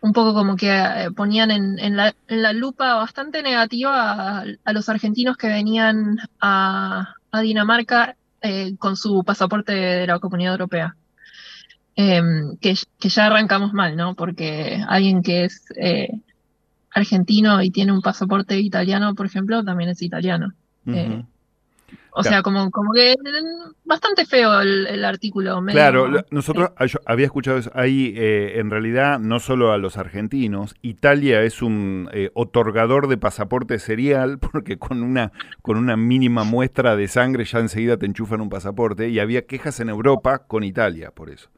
un 0.01 0.13
poco 0.13 0.35
como 0.35 0.55
que 0.55 0.71
eh, 0.71 1.11
ponían 1.17 1.51
en, 1.51 1.97
la, 1.97 2.53
lupa 2.53 2.95
bastante 2.95 3.43
negativa 3.43 4.45
a, 4.65 4.73
los 4.73 4.89
argentinos 4.89 5.37
que 5.37 5.49
venían 5.49 6.17
a, 6.41 7.15
Dinamarca 7.43 8.17
eh, 8.41 8.77
con 8.79 8.97
su 8.97 9.25
pasaporte 9.25 9.73
de 9.73 10.07
la 10.07 10.21
Comunidad 10.21 10.53
Europea. 10.53 10.97
Em, 11.97 12.57
que, 12.59 12.77
ya 13.01 13.27
arrancamos 13.27 13.73
mal, 13.73 13.97
¿no? 13.97 14.15
Porque 14.15 14.81
alguien 14.89 15.23
que 15.23 15.47
es 15.47 15.65
argentino 16.95 17.61
y 17.63 17.71
tiene 17.73 17.91
un 17.91 18.01
pasaporte 18.01 18.61
italiano, 18.61 19.17
por 19.17 19.27
ejemplo, 19.27 19.65
también 19.65 19.91
es 19.91 20.03
italiano. 20.03 20.53
O 22.13 22.23
sea, 22.23 22.43
como, 22.43 22.71
como 22.71 22.93
que 22.93 23.15
bastante 23.85 24.27
feo 24.27 24.61
el, 24.61 25.05
artículo. 25.05 25.63
claro, 25.67 26.09
nosotros 26.31 26.71
había 27.07 27.27
escuchado 27.27 27.59
eso. 27.59 27.71
Ahí, 27.75 28.15
eh, 28.17 28.59
en 28.59 28.71
realidad, 28.71 29.19
no 29.19 29.41
solo 29.41 29.73
a 29.73 29.79
los 29.79 29.97
argentinos, 29.97 30.75
Italia 30.83 31.43
es 31.43 31.63
un 31.63 32.09
eh, 32.13 32.31
otorgador 32.35 33.09
de 33.09 33.17
pasaporte 33.17 33.79
serial, 33.79 34.39
porque 34.53 34.79
con 34.79 35.03
una, 35.03 35.33
con 35.63 35.77
una 35.77 35.97
mínima 35.97 36.45
muestra 36.45 36.97
de 36.97 37.09
sangre 37.09 37.45
ya 37.45 37.59
enseguida 37.59 37.97
te 37.97 38.07
enchufan 38.07 38.41
un 38.41 38.51
pasaporte, 38.51 39.09
y 39.09 39.19
había 39.19 39.47
quejas 39.47 39.81
en 39.81 39.89
Europa 39.89 40.41
con 40.47 40.65
Italia 40.65 41.11
por 41.11 41.31
eso. 41.31 41.49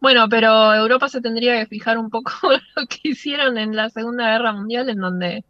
Bueno, 0.00 0.28
pero 0.28 0.74
Europa 0.74 1.08
se 1.08 1.20
tendría 1.20 1.58
que 1.58 1.66
fijar 1.66 1.98
un 1.98 2.10
poco 2.10 2.32
lo 2.76 2.86
que 2.86 3.10
hicieron 3.10 3.58
en 3.58 3.74
la 3.74 3.88
Segunda 3.90 4.30
Guerra 4.32 4.52
Mundial, 4.52 4.88
en 4.90 4.98
donde 4.98 5.44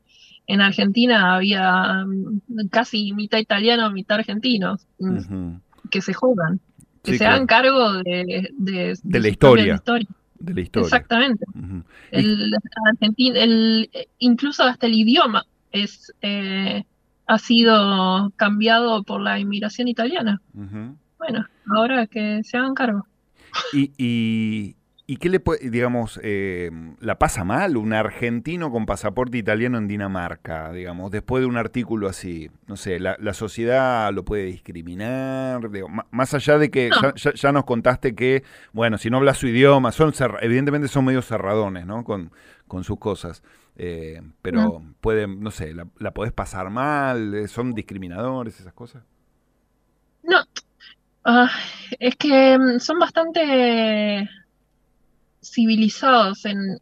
en 0.46 0.60
Argentina 0.60 1.34
había 1.36 2.04
mm, 2.04 2.68
casi 2.70 3.12
mitad 3.12 3.38
italiano, 3.38 3.90
mitad 3.90 4.18
argentinos, 4.18 4.86
mm, 4.98 5.54
que 5.90 6.00
se 6.00 6.12
juegan. 6.14 6.60
que 7.02 7.12
Sí, 7.12 7.18
se 7.18 7.24
claro. 7.24 7.34
hagan 7.34 7.46
cargo 7.46 7.92
de, 8.04 8.48
de, 8.56 8.98
De 9.02 9.20
la 9.20 9.28
historia. 9.28 9.82
De 10.38 10.54
la 10.54 10.60
historia. 10.60 10.86
Exactamente. 10.86 11.44
El 12.10 12.54
argentino, 12.92 13.36
el, 13.36 13.90
incluso 14.18 14.62
hasta 14.64 14.86
el 14.86 14.94
idioma 14.94 15.44
es 15.70 16.12
eh, 16.22 16.84
ha 17.26 17.38
sido 17.38 18.30
cambiado 18.36 19.02
por 19.04 19.20
la 19.20 19.38
inmigración 19.38 19.88
italiana. 19.88 20.40
Bueno, 21.18 21.46
ahora 21.74 22.06
que 22.06 22.42
se 22.44 22.56
hagan 22.58 22.74
cargo. 22.74 23.06
Y, 23.72 23.90
y, 23.96 24.76
¿y 25.06 25.16
qué 25.16 25.28
le 25.28 25.40
puede, 25.40 25.68
digamos, 25.70 26.20
eh, 26.22 26.70
la 27.00 27.18
pasa 27.18 27.44
mal 27.44 27.76
un 27.76 27.92
argentino 27.92 28.70
con 28.70 28.86
pasaporte 28.86 29.36
italiano 29.38 29.78
en 29.78 29.88
Dinamarca, 29.88 30.72
digamos, 30.72 31.10
después 31.10 31.42
de 31.42 31.46
un 31.46 31.56
artículo 31.56 32.08
así? 32.08 32.50
No 32.66 32.76
sé, 32.76 33.00
la, 33.00 33.16
la 33.20 33.34
sociedad 33.34 34.12
lo 34.12 34.24
puede 34.24 34.44
discriminar, 34.44 35.70
digo, 35.70 35.88
más 36.10 36.34
allá 36.34 36.58
de 36.58 36.70
que 36.70 36.90
No. 36.90 37.14
ya, 37.14 37.52
nos 37.52 37.64
contaste 37.64 38.14
que, 38.14 38.44
bueno, 38.72 38.98
si 38.98 39.10
no 39.10 39.18
hablas 39.18 39.38
su 39.38 39.48
idioma, 39.48 39.92
son 39.92 40.12
evidentemente 40.40 40.88
son 40.88 41.04
medio 41.04 41.22
cerradones, 41.22 41.84
¿no? 41.86 42.04
Con, 42.04 42.30
con 42.68 42.84
sus 42.84 42.98
cosas. 42.98 43.42
Eh, 43.76 44.20
pero 44.42 44.82
pueden, 45.00 45.40
no 45.40 45.50
sé, 45.50 45.74
la, 45.74 45.86
la 45.98 46.12
podés 46.12 46.32
pasar 46.32 46.70
mal, 46.70 47.34
eh, 47.34 47.48
son 47.48 47.72
discriminadores, 47.74 48.60
esas 48.60 48.72
cosas. 48.74 49.02
No, 50.22 50.38
ah, 51.24 51.50
es 51.98 52.16
que 52.16 52.58
mm, 52.58 52.78
son 52.78 52.98
bastante 52.98 54.28
civilizados 55.42 56.44
en, 56.44 56.78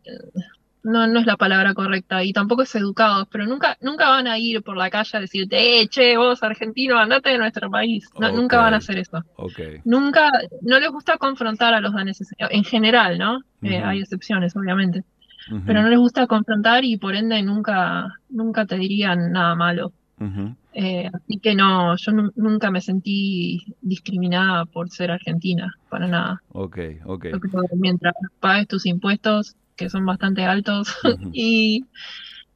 no, 0.82 1.06
no 1.06 1.20
es 1.20 1.26
la 1.26 1.36
palabra 1.36 1.74
correcta, 1.74 2.24
y 2.24 2.32
tampoco 2.32 2.62
es 2.62 2.74
educados, 2.74 3.28
pero 3.30 3.46
nunca, 3.46 3.76
nunca 3.80 4.08
van 4.08 4.26
a 4.26 4.38
ir 4.38 4.62
por 4.62 4.76
la 4.76 4.90
calle 4.90 5.18
a 5.18 5.20
decirte, 5.20 5.80
eh, 5.80 5.88
che, 5.88 6.16
vos 6.16 6.42
argentino, 6.42 6.98
andate 6.98 7.30
de 7.30 7.38
nuestro 7.38 7.70
país. 7.70 8.08
No, 8.18 8.30
Nunca 8.32 8.58
van 8.58 8.74
a 8.74 8.78
hacer 8.78 8.98
eso. 8.98 9.22
Nunca, 9.84 10.30
no 10.62 10.78
les 10.78 10.90
gusta 10.90 11.18
confrontar 11.18 11.74
a 11.74 11.80
los 11.80 11.92
daneses, 11.92 12.28
en 12.38 12.64
general, 12.64 13.18
¿no? 13.18 13.40
Eh, 13.62 13.82
hay 13.82 14.00
excepciones, 14.00 14.56
obviamente, 14.56 15.04
pero 15.66 15.82
no 15.82 15.88
les 15.88 15.98
gusta 15.98 16.26
confrontar 16.26 16.84
y 16.84 16.96
por 16.96 17.14
ende 17.14 17.42
nunca, 17.42 18.08
nunca 18.28 18.64
te 18.64 18.76
dirían 18.76 19.32
nada 19.32 19.54
malo. 19.54 19.92
Eh, 20.72 21.08
así 21.12 21.38
que 21.40 21.54
no, 21.54 21.96
yo 21.96 22.12
nu- 22.12 22.32
nunca 22.36 22.70
me 22.70 22.80
sentí 22.80 23.74
discriminada 23.80 24.66
por 24.66 24.88
ser 24.90 25.10
argentina, 25.10 25.72
para 25.88 26.06
nada. 26.06 26.42
Ok, 26.52 26.78
ok. 27.04 27.26
Mientras 27.76 28.14
pagues 28.38 28.68
tus 28.68 28.86
impuestos, 28.86 29.56
que 29.76 29.88
son 29.88 30.06
bastante 30.06 30.44
altos, 30.44 30.94
y 31.32 31.84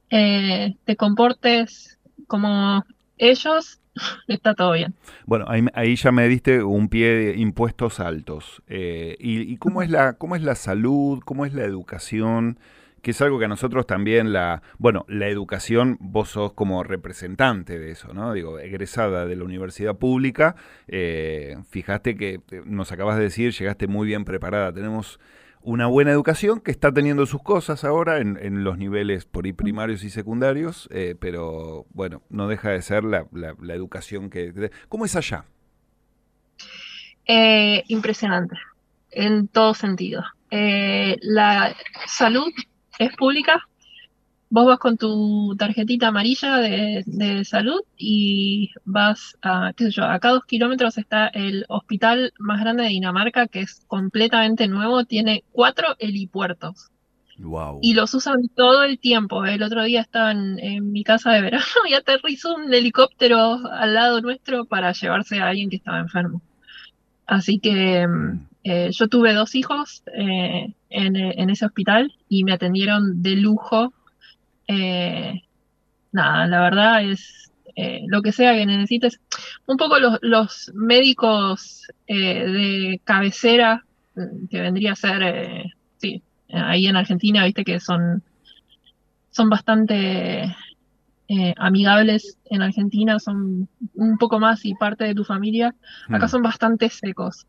eh, 0.09 0.75
te 0.85 0.95
comportes 0.95 1.99
como 2.27 2.83
ellos, 3.17 3.79
está 4.27 4.53
todo 4.53 4.73
bien. 4.73 4.93
Bueno, 5.25 5.45
ahí, 5.47 5.65
ahí 5.73 5.95
ya 5.95 6.11
me 6.11 6.27
diste 6.27 6.63
un 6.63 6.87
pie 6.89 7.07
de 7.07 7.37
impuestos 7.37 7.99
altos. 7.99 8.61
Eh, 8.67 9.17
y, 9.19 9.41
y 9.41 9.57
cómo 9.57 9.81
es 9.81 9.89
la, 9.89 10.13
cómo 10.13 10.35
es 10.35 10.41
la 10.41 10.55
salud? 10.55 11.19
¿Cómo 11.25 11.45
es 11.45 11.53
la 11.53 11.63
educación? 11.63 12.59
Que 13.05 13.11
es 13.11 13.21
algo 13.21 13.37
que 13.37 13.45
a 13.45 13.47
nosotros 13.47 13.85
también 13.85 14.33
la, 14.33 14.63
bueno, 14.79 15.05
la 15.07 15.27
educación, 15.27 15.97
vos 15.99 16.29
sos 16.29 16.53
como 16.53 16.81
representante 16.83 17.77
de 17.77 17.91
eso, 17.91 18.15
¿no? 18.15 18.33
Digo, 18.33 18.57
egresada 18.57 19.27
de 19.27 19.35
la 19.35 19.43
universidad 19.43 19.95
pública, 19.95 20.55
eh, 20.87 21.55
fijaste 21.69 22.17
que 22.17 22.41
eh, 22.49 22.61
nos 22.65 22.91
acabas 22.91 23.17
de 23.17 23.21
decir, 23.25 23.51
llegaste 23.51 23.85
muy 23.85 24.07
bien 24.07 24.25
preparada. 24.25 24.73
Tenemos 24.73 25.19
una 25.61 25.85
buena 25.85 26.09
educación 26.09 26.59
que 26.61 26.71
está 26.71 26.91
teniendo 26.91 27.27
sus 27.27 27.43
cosas 27.43 27.83
ahora 27.83 28.17
en, 28.17 28.39
en 28.41 28.63
los 28.63 28.79
niveles 28.79 29.25
por 29.25 29.43
primarios 29.55 30.03
y 30.03 30.09
secundarios, 30.09 30.89
eh, 30.91 31.13
pero 31.19 31.85
bueno, 31.91 32.23
no 32.31 32.47
deja 32.47 32.71
de 32.71 32.81
ser 32.81 33.03
la, 33.03 33.27
la- 33.31 33.75
educación 33.75 34.31
que... 34.31 34.71
¿Cómo 34.89 35.05
es 35.05 35.15
allá? 35.15 35.45
Eh, 37.27 37.83
impresionante, 37.87 38.55
en 39.11 39.47
todo 39.47 39.75
sentido. 39.75 40.23
La 40.49 41.75
salud 42.07 42.51
es 42.99 43.15
pública. 43.15 43.61
Vos 44.49 44.67
vas 44.67 44.79
con 44.79 44.97
tu 44.97 45.55
tarjetita 45.57 46.07
amarilla 46.07 46.57
de, 46.57 47.03
de 47.07 47.43
salud 47.45 47.81
y 47.97 48.71
vas 48.85 49.37
a, 49.41 49.73
qué 49.75 49.85
sé 49.85 49.91
yo, 49.91 50.03
acá 50.05 50.29
dos 50.29 50.45
kilómetros 50.45 50.97
está 50.97 51.27
el 51.27 51.65
hospital 51.67 52.31
más 52.39 52.61
grande 52.61 52.83
de 52.83 52.89
Dinamarca, 52.89 53.47
que 53.47 53.61
es 53.61 53.81
completamente 53.87 54.67
nuevo, 54.67 55.03
tiene 55.03 55.43
cuatro 55.51 55.95
helipuertos 55.99 56.91
Wow. 57.37 57.79
y 57.81 57.95
los 57.95 58.13
usan 58.13 58.47
todo 58.55 58.83
el 58.83 58.97
tiempo. 58.97 59.45
El 59.45 59.61
otro 59.61 59.83
día 59.83 60.01
estaba 60.01 60.31
en, 60.31 60.57
en 60.59 60.91
mi 60.91 61.03
casa 61.03 61.31
de 61.33 61.41
verano 61.41 61.65
y 61.89 61.93
aterrizó 61.93 62.55
un 62.55 62.73
helicóptero 62.73 63.59
al 63.71 63.93
lado 63.93 64.21
nuestro 64.21 64.65
para 64.65 64.93
llevarse 64.93 65.39
a 65.39 65.49
alguien 65.49 65.69
que 65.69 65.75
estaba 65.75 65.99
enfermo. 65.99 66.41
Así 67.25 67.59
que 67.59 68.07
mm, 68.07 68.47
eh, 68.67 68.89
yo 68.91 69.07
tuve 69.07 69.31
dos 69.33 69.53
hijos 69.53 70.01
eh, 70.11 70.73
en, 70.89 71.15
en 71.15 71.49
ese 71.51 71.67
hospital 71.67 72.11
y 72.27 72.43
me 72.43 72.53
atendieron 72.53 73.21
de 73.21 73.35
lujo. 73.35 73.93
Eh, 74.67 75.43
nada, 76.11 76.47
la 76.47 76.61
verdad 76.61 77.03
es 77.03 77.51
lo 78.07 78.23
que 78.23 78.31
sea 78.31 78.55
que 78.55 78.65
necesites. 78.65 79.19
Un 79.67 79.77
poco 79.77 79.99
los, 79.99 80.17
los 80.21 80.71
médicos 80.73 81.85
de 82.07 82.99
cabecera, 83.03 83.85
mm, 84.15 84.47
que 84.49 84.61
vendría 84.61 84.93
a 84.93 84.95
ser, 84.95 85.65
sí, 85.97 86.23
ahí 86.51 86.87
en 86.87 86.95
Argentina, 86.95 87.45
viste 87.45 87.65
que 87.65 87.79
son, 87.79 88.23
son 89.29 89.49
bastante 89.49 90.55
eh, 91.27 91.53
amigables 91.57 92.37
en 92.45 92.61
Argentina, 92.61 93.19
son 93.19 93.67
un 93.93 94.17
poco 94.17 94.39
más 94.39 94.63
y 94.65 94.75
parte 94.75 95.03
de 95.05 95.15
tu 95.15 95.23
familia. 95.23 95.73
Acá 96.09 96.27
Mm. 96.27 96.29
son 96.29 96.41
bastante 96.43 96.89
secos. 96.89 97.45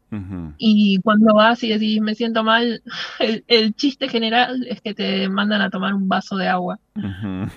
Y 0.58 0.98
cuando 1.02 1.34
vas 1.34 1.62
y 1.62 1.68
decís 1.68 2.00
me 2.00 2.14
siento 2.14 2.42
mal, 2.42 2.82
el, 3.20 3.44
el 3.48 3.74
chiste 3.74 4.08
general 4.08 4.66
es 4.68 4.80
que 4.80 4.94
te 4.94 5.28
mandan 5.28 5.60
a 5.60 5.70
tomar 5.70 5.94
un 5.94 6.08
vaso 6.08 6.36
de 6.36 6.48
agua. 6.48 6.78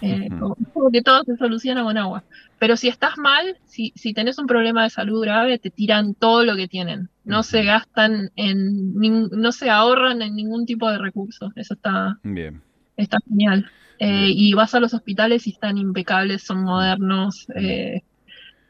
Eh, 0.01 0.27
Ujú. 0.29 0.39
como, 0.39 0.55
como 0.73 0.91
que 0.91 1.01
todo 1.01 1.23
se 1.23 1.35
soluciona 1.37 1.83
con 1.83 1.97
agua. 1.97 2.23
Pero 2.59 2.75
si 2.75 2.89
estás 2.89 3.17
mal, 3.17 3.57
si, 3.65 3.93
si 3.95 4.13
tenés 4.13 4.37
un 4.37 4.47
problema 4.47 4.83
de 4.83 4.89
salud 4.89 5.21
grave, 5.21 5.59
te 5.59 5.71
tiran 5.71 6.13
todo 6.15 6.43
lo 6.43 6.55
que 6.55 6.67
tienen. 6.67 7.09
No 7.23 7.43
se 7.43 7.63
gastan 7.63 8.31
en, 8.35 8.93
no 9.31 9.51
se 9.51 9.69
ahorran 9.69 10.21
en 10.21 10.35
ningún 10.35 10.65
tipo 10.65 10.89
de 10.89 10.97
recursos. 10.97 11.51
Eso 11.55 11.75
está, 11.75 12.17
Bien. 12.23 12.61
Está 13.03 13.17
genial. 13.27 13.69
Eh, 13.99 14.31
y 14.33 14.53
vas 14.53 14.73
a 14.75 14.79
los 14.79 14.93
hospitales 14.93 15.45
y 15.47 15.51
están 15.51 15.77
impecables, 15.77 16.43
son 16.43 16.63
modernos, 16.63 17.47
eh, 17.55 18.01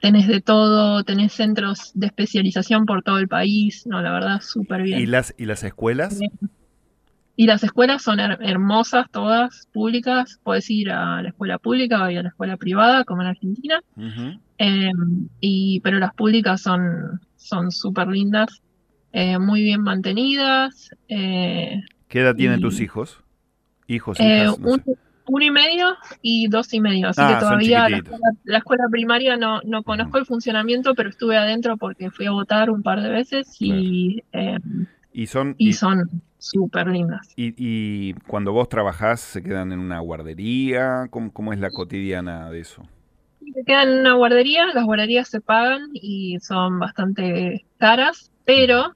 tenés 0.01 0.27
de 0.27 0.41
todo, 0.41 1.03
tenés 1.03 1.33
centros 1.33 1.91
de 1.93 2.07
especialización 2.07 2.85
por 2.85 3.03
todo 3.03 3.19
el 3.19 3.27
país. 3.27 3.83
No, 3.85 4.01
la 4.01 4.11
verdad, 4.11 4.41
súper 4.41 4.81
bien. 4.83 5.01
¿Y 5.01 5.05
las, 5.05 5.35
¿Y 5.37 5.45
las 5.45 5.63
escuelas? 5.63 6.19
Y 7.35 7.45
las 7.45 7.63
escuelas 7.63 8.01
son 8.01 8.19
her- 8.19 8.37
hermosas, 8.41 9.05
todas 9.11 9.67
públicas. 9.71 10.39
Puedes 10.43 10.69
ir 10.69 10.91
a 10.91 11.21
la 11.21 11.29
escuela 11.29 11.57
pública 11.57 12.03
o 12.03 12.09
ir 12.09 12.19
a 12.19 12.23
la 12.23 12.29
escuela 12.29 12.57
privada, 12.57 13.05
como 13.05 13.21
en 13.21 13.27
Argentina. 13.29 13.79
Eh, 14.57 14.91
y, 15.39 15.79
pero 15.81 15.99
las 15.99 16.13
públicas 16.13 16.61
son 16.61 17.19
son 17.37 17.71
súper 17.71 18.07
lindas, 18.09 18.61
eh, 19.13 19.39
muy 19.39 19.61
bien 19.63 19.81
mantenidas. 19.81 20.89
¿Qué 21.07 22.19
edad 22.19 22.35
tienen 22.35 22.59
y- 22.59 22.61
tus 22.61 22.81
hijos? 22.81 23.23
Hijos, 23.89 24.19
eh, 24.19 24.45
hijas, 24.45 24.59
no 24.59 24.67
un- 24.67 24.83
uno 25.31 25.45
y 25.45 25.51
medio 25.51 25.95
y 26.21 26.47
dos 26.47 26.73
y 26.73 26.79
medio. 26.79 27.09
Así 27.09 27.21
Ah, 27.21 27.27
que 27.27 27.33
son 27.33 27.39
todavía 27.39 27.89
la 27.89 27.97
escuela, 27.97 28.31
la 28.43 28.57
escuela 28.59 28.83
primaria 28.89 29.37
no, 29.37 29.61
no 29.63 29.83
conozco 29.83 30.17
el 30.17 30.25
funcionamiento, 30.25 30.95
pero 30.95 31.09
estuve 31.09 31.37
adentro 31.37 31.77
porque 31.77 32.09
fui 32.09 32.25
a 32.25 32.31
votar 32.31 32.71
un 32.71 32.81
par 32.81 33.01
de 33.01 33.09
veces 33.09 33.55
y, 33.59 34.23
eh, 34.31 34.57
Y 35.13 35.27
son... 35.27 35.55
y 35.57 35.69
y- 35.69 35.73
son 35.73 36.09
súper 36.39 36.87
lindas. 36.87 37.27
Y, 37.35 37.53
y 37.57 38.13
cuando 38.27 38.51
vos 38.53 38.69
trabajás, 38.69 39.21
¿se 39.21 39.43
quedan 39.43 39.71
en 39.71 39.79
una 39.79 39.99
guardería? 39.99 41.07
¿Cómo, 41.09 41.31
cómo 41.31 41.53
es 41.53 41.59
la 41.59 41.69
cotidiana 41.71 42.49
de 42.49 42.59
eso? 42.61 42.83
Se 43.53 43.63
quedan 43.65 43.89
en 43.89 43.99
una 43.99 44.13
guardería, 44.13 44.67
las 44.73 44.85
guarderías 44.85 45.27
se 45.29 45.41
pagan 45.41 45.89
y 45.93 46.37
son 46.41 46.79
bastante 46.79 47.65
caras, 47.77 48.31
pero 48.45 48.93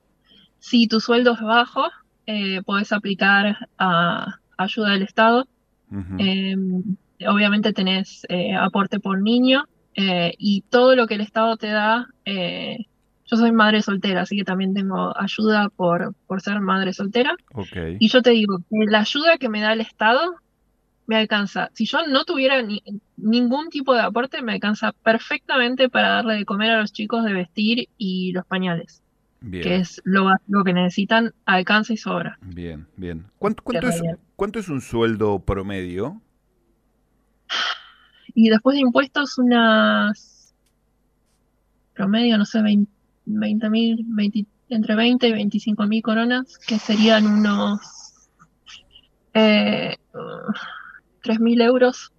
si 0.60 0.88
tu 0.88 1.00
sueldo 1.02 1.34
es 1.34 1.42
bajo, 1.42 1.84
eh, 2.26 2.62
podés 2.64 2.92
aplicar 2.94 3.58
a 3.78 4.40
ayuda 4.58 4.92
del 4.92 5.04
Estado. 5.04 5.48
Eh, 6.20 6.56
obviamente 7.28 7.74
tenés 7.74 8.26
eh, 8.30 8.54
aporte 8.56 9.00
por 9.00 9.22
niño 9.22 9.66
eh, 9.96 10.34
y 10.38 10.62
todo 10.70 10.96
lo 10.96 11.06
que 11.08 11.16
el 11.16 11.22
Estado 11.22 11.56
te 11.58 11.68
da. 11.68 12.08
yo 12.26 13.38
soy 13.38 13.52
madre 13.52 13.82
soltera, 13.82 14.22
así 14.22 14.36
que 14.38 14.44
también 14.44 14.74
tengo 14.74 15.13
ayuda 15.20 15.70
por, 15.70 16.16
por 16.28 16.42
ser 16.42 16.60
madre 16.62 16.94
soltera. 16.94 17.36
Ok. 17.54 17.76
Y 18.00 18.08
yo 18.10 18.22
te 18.22 18.32
digo, 18.32 18.58
que 18.70 18.86
la 18.89 19.00
ayuda 19.02 19.38
que 19.38 19.50
me 19.50 19.62
da 19.62 19.74
el 19.74 19.82
Estado 19.82 20.36
me 21.06 21.18
alcanza. 21.18 21.70
Si 21.74 21.86
yo 21.86 22.08
no 22.08 22.24
tuviera 22.24 22.62
ni- 22.62 22.82
ningún 23.18 23.70
tipo 23.70 23.94
de 23.94 24.00
aporte, 24.02 24.42
me 24.42 24.54
alcanza 24.54 24.94
perfectamente 25.04 25.89
para 25.89 26.10
darle 26.10 26.36
de 26.36 26.46
comer 26.46 26.72
a 26.72 26.80
los 26.80 26.92
chicos, 26.94 27.24
de 27.26 27.34
vestir 27.34 27.89
y 27.98 28.32
los 28.32 28.46
pañales, 28.46 29.03
que 29.44 29.60
Bien, 29.60 29.74
es 29.74 30.02
lo 30.06 30.26
básico 30.26 30.64
que 30.64 30.74
necesitan, 30.74 31.34
alcanza 31.46 31.94
y 31.94 31.98
sobra. 31.98 32.38
bien, 32.42 32.88
bien. 32.96 33.26
¿Cuánto, 33.38 33.64
cuánto, 33.64 33.90
es. 33.90 34.02
¿Cuánto 34.36 34.60
es 34.60 34.70
un 34.70 34.82
sueldo 34.82 35.40
promedio? 35.40 36.22
Y 38.34 38.50
después 38.50 38.76
de 38.76 38.82
impuestos, 38.82 39.38
unas 39.38 40.56
promedio, 41.94 42.38
no 42.38 42.46
sé, 42.46 42.62
20 43.26 43.70
mil, 43.70 44.06
entre 44.70 44.96
20 44.96 45.28
y 45.28 45.32
25 45.32 45.86
mil 45.88 46.02
coronas, 46.02 46.58
que 46.58 46.80
serían 46.80 47.28
unos 47.28 47.80
eh, 49.34 49.96
3 51.22 51.40
mil 51.40 51.62
euros. 51.62 52.12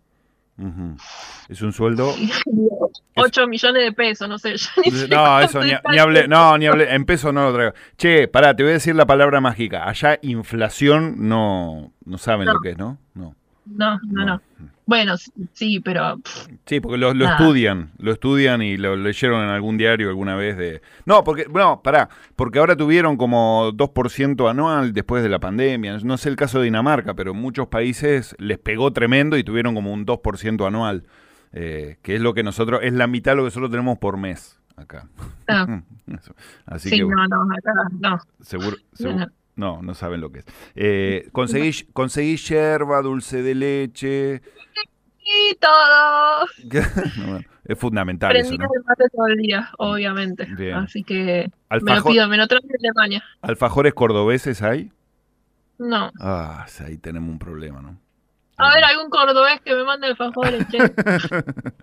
Es 1.48 1.62
un 1.62 1.72
sueldo. 1.72 2.14
8 3.16 3.46
millones 3.48 3.82
de 3.84 3.92
pesos, 3.92 4.28
no 4.28 4.38
sé. 4.38 4.56
yo 4.56 5.06
ni 5.08 5.08
No, 5.08 5.40
eso 5.40 5.60
ni, 5.62 5.72
ni 5.90 5.98
hablé, 5.98 6.28
no, 6.28 6.56
ni 6.58 6.66
hablé, 6.66 6.94
en 6.94 7.04
pesos 7.04 7.32
no 7.34 7.44
lo 7.50 7.54
traigo. 7.54 7.72
Che, 7.96 8.28
pará, 8.28 8.54
te 8.54 8.62
voy 8.62 8.70
a 8.70 8.74
decir 8.74 8.94
la 8.94 9.06
palabra 9.06 9.40
mágica. 9.40 9.88
Allá 9.88 10.18
inflación 10.22 11.28
no, 11.28 11.92
no 12.04 12.18
saben 12.18 12.46
No. 12.46 12.54
lo 12.54 12.60
que 12.60 12.70
es, 12.70 12.78
¿no? 12.78 12.98
No. 13.14 13.34
No, 13.66 13.98
no, 14.06 14.24
no. 14.26 14.40
Bueno, 14.86 15.14
sí, 15.54 15.80
pero 15.80 16.18
pff, 16.18 16.46
Sí, 16.66 16.80
porque 16.80 16.98
lo, 16.98 17.10
estudian, 17.12 17.92
lo 17.98 18.12
estudian 18.12 18.60
y 18.60 18.76
lo 18.76 18.96
leyeron 18.96 19.42
en 19.42 19.48
algún 19.48 19.78
diario 19.78 20.10
alguna 20.10 20.36
vez 20.36 20.58
de... 20.58 20.82
No, 21.06 21.24
porque, 21.24 21.46
no, 21.52 21.80
pará, 21.82 22.10
porque 22.36 22.58
ahora 22.58 22.76
tuvieron 22.76 23.16
como 23.16 23.72
2% 23.72 24.50
anual 24.50 24.92
después 24.92 25.22
de 25.22 25.30
la 25.30 25.38
pandemia. 25.38 25.96
No 26.04 26.18
sé 26.18 26.28
el 26.28 26.36
caso 26.36 26.58
de 26.58 26.64
Dinamarca, 26.66 27.14
pero 27.14 27.30
en 27.30 27.38
muchos 27.38 27.68
países 27.68 28.36
les 28.38 28.58
pegó 28.58 28.92
tremendo 28.92 29.38
y 29.38 29.44
tuvieron 29.44 29.74
como 29.74 29.90
un 29.92 30.04
2% 30.04 30.66
anual, 30.66 31.04
eh, 31.52 31.96
que 32.02 32.16
es 32.16 32.20
lo 32.20 32.34
que 32.34 32.42
nosotros, 32.42 32.80
es 32.82 32.92
la 32.92 33.06
mitad 33.06 33.32
de 33.32 33.36
lo 33.36 33.42
que 33.42 33.46
nosotros 33.46 33.70
tenemos 33.70 33.96
por 33.98 34.18
mes 34.18 34.60
acá. 34.76 35.08
ah, 35.48 35.80
Eso. 36.06 36.34
Así 36.66 36.90
sí, 36.90 36.96
que 36.96 37.02
no, 37.04 37.26
no, 37.26 37.42
acá 37.56 37.72
no. 37.98 38.18
seguro... 38.40 38.76
No, 38.76 38.96
seguro- 38.98 39.32
no. 39.56 39.82
no, 39.82 39.94
saben 39.94 40.20
lo 40.20 40.30
que 40.30 40.40
es. 40.40 40.46
Eh, 40.74 41.28
conseguí, 41.32 41.72
conseguí 41.92 42.36
yerba, 42.36 43.02
dulce 43.02 43.42
de 43.42 43.54
leche. 43.54 44.42
Y 45.24 45.54
todo. 45.56 46.46
No, 47.26 47.40
es 47.64 47.78
fundamental 47.78 48.36
eso, 48.36 48.48
Prendida 48.48 48.66
¿no? 48.66 48.84
mate 48.86 49.04
todo 49.10 49.26
el 49.26 49.36
día, 49.38 49.70
obviamente. 49.78 50.44
Bien. 50.44 50.74
Así 50.74 51.02
que 51.02 51.50
me 51.82 51.94
lo 51.94 52.04
pido, 52.04 52.28
me 52.28 52.36
lo 52.36 52.46
traen 52.46 52.66
de 52.66 52.74
Alemania. 52.78 53.24
¿Alfajores 53.40 53.94
cordobeses 53.94 54.60
hay? 54.60 54.92
No. 55.78 56.12
Ah, 56.20 56.66
ahí 56.84 56.98
tenemos 56.98 57.30
un 57.30 57.38
problema, 57.38 57.80
¿no? 57.80 57.98
A 58.56 58.72
ver, 58.74 58.84
algún 58.84 59.10
cordobés 59.10 59.60
que 59.62 59.74
me 59.74 59.82
mande 59.84 60.06
alfajores, 60.06 60.66
che. 60.68 60.78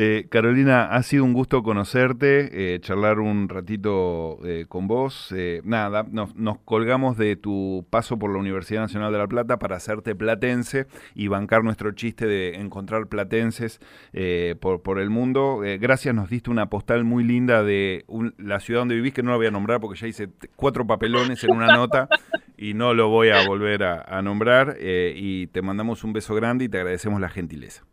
Eh, 0.00 0.26
Carolina, 0.30 0.86
ha 0.94 1.02
sido 1.02 1.24
un 1.24 1.32
gusto 1.32 1.62
conocerte, 1.62 2.74
eh, 2.74 2.80
charlar 2.80 3.18
un 3.20 3.48
ratito 3.48 4.38
eh, 4.44 4.64
con 4.68 4.86
vos. 4.88 5.32
Eh, 5.36 5.60
nada, 5.64 6.04
nos, 6.10 6.34
nos 6.36 6.58
colgamos 6.60 7.16
de 7.16 7.36
tu 7.36 7.86
paso 7.90 8.18
por 8.18 8.32
la 8.32 8.38
Universidad 8.38 8.80
Nacional 8.82 9.12
de 9.12 9.18
La 9.18 9.26
Plata 9.26 9.58
para 9.58 9.76
hacerte 9.76 10.14
platense 10.14 10.86
y 11.14 11.28
bancar 11.28 11.62
nuestro 11.64 11.92
chiste 11.92 12.26
de 12.26 12.56
encontrar 12.56 13.06
platenses 13.08 13.80
eh, 14.12 14.56
por, 14.60 14.82
por 14.82 14.98
el 14.98 15.10
mundo. 15.10 15.64
Eh, 15.64 15.78
gracias, 15.78 16.14
nos 16.14 16.30
diste 16.30 16.50
una 16.50 16.68
postal 16.70 17.04
muy 17.04 17.24
linda 17.24 17.62
de 17.62 18.04
un- 18.08 18.34
la 18.38 18.60
ciudad 18.60 18.80
donde 18.80 18.94
vivís, 18.94 19.14
que 19.14 19.22
no 19.22 19.30
la 19.30 19.36
voy 19.36 19.46
a 19.46 19.50
nombrar 19.50 19.80
porque 19.80 19.98
ya 19.98 20.06
hice 20.06 20.28
cuatro 20.56 20.86
papelones 20.86 21.42
en 21.44 21.50
una 21.52 21.68
nota 21.74 22.08
y 22.58 22.74
no 22.74 22.92
lo 22.92 23.08
voy 23.08 23.30
a 23.30 23.46
volver 23.46 23.84
a, 23.84 24.02
a 24.02 24.20
nombrar. 24.20 24.76
eh, 24.78 25.14
y 25.16 25.46
te 25.46 25.62
mandamos 25.62 26.04
un 26.04 26.12
beso 26.12 26.34
grande 26.34 26.64
y 26.64 26.68
te 26.68 26.78
agradecemos 26.78 27.20
la 27.20 27.28
gentileza. 27.28 27.84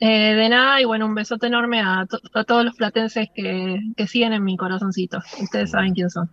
Eh, 0.00 0.34
de 0.34 0.48
nada, 0.48 0.80
y 0.80 0.84
bueno, 0.84 1.06
un 1.06 1.14
besote 1.14 1.46
enorme 1.46 1.80
a, 1.80 2.04
to- 2.06 2.20
a 2.34 2.44
todos 2.44 2.64
los 2.64 2.74
platenses 2.74 3.28
que, 3.34 3.80
que 3.96 4.06
siguen 4.06 4.32
en 4.32 4.44
mi 4.44 4.56
corazoncito. 4.56 5.18
Ustedes 5.40 5.70
saben 5.70 5.94
quién 5.94 6.10
son. 6.10 6.28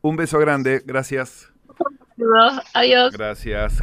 Un 0.00 0.16
beso 0.16 0.38
grande, 0.38 0.82
gracias. 0.84 1.52
Saludos, 2.16 2.62
adiós. 2.74 3.12
Gracias. 3.16 3.82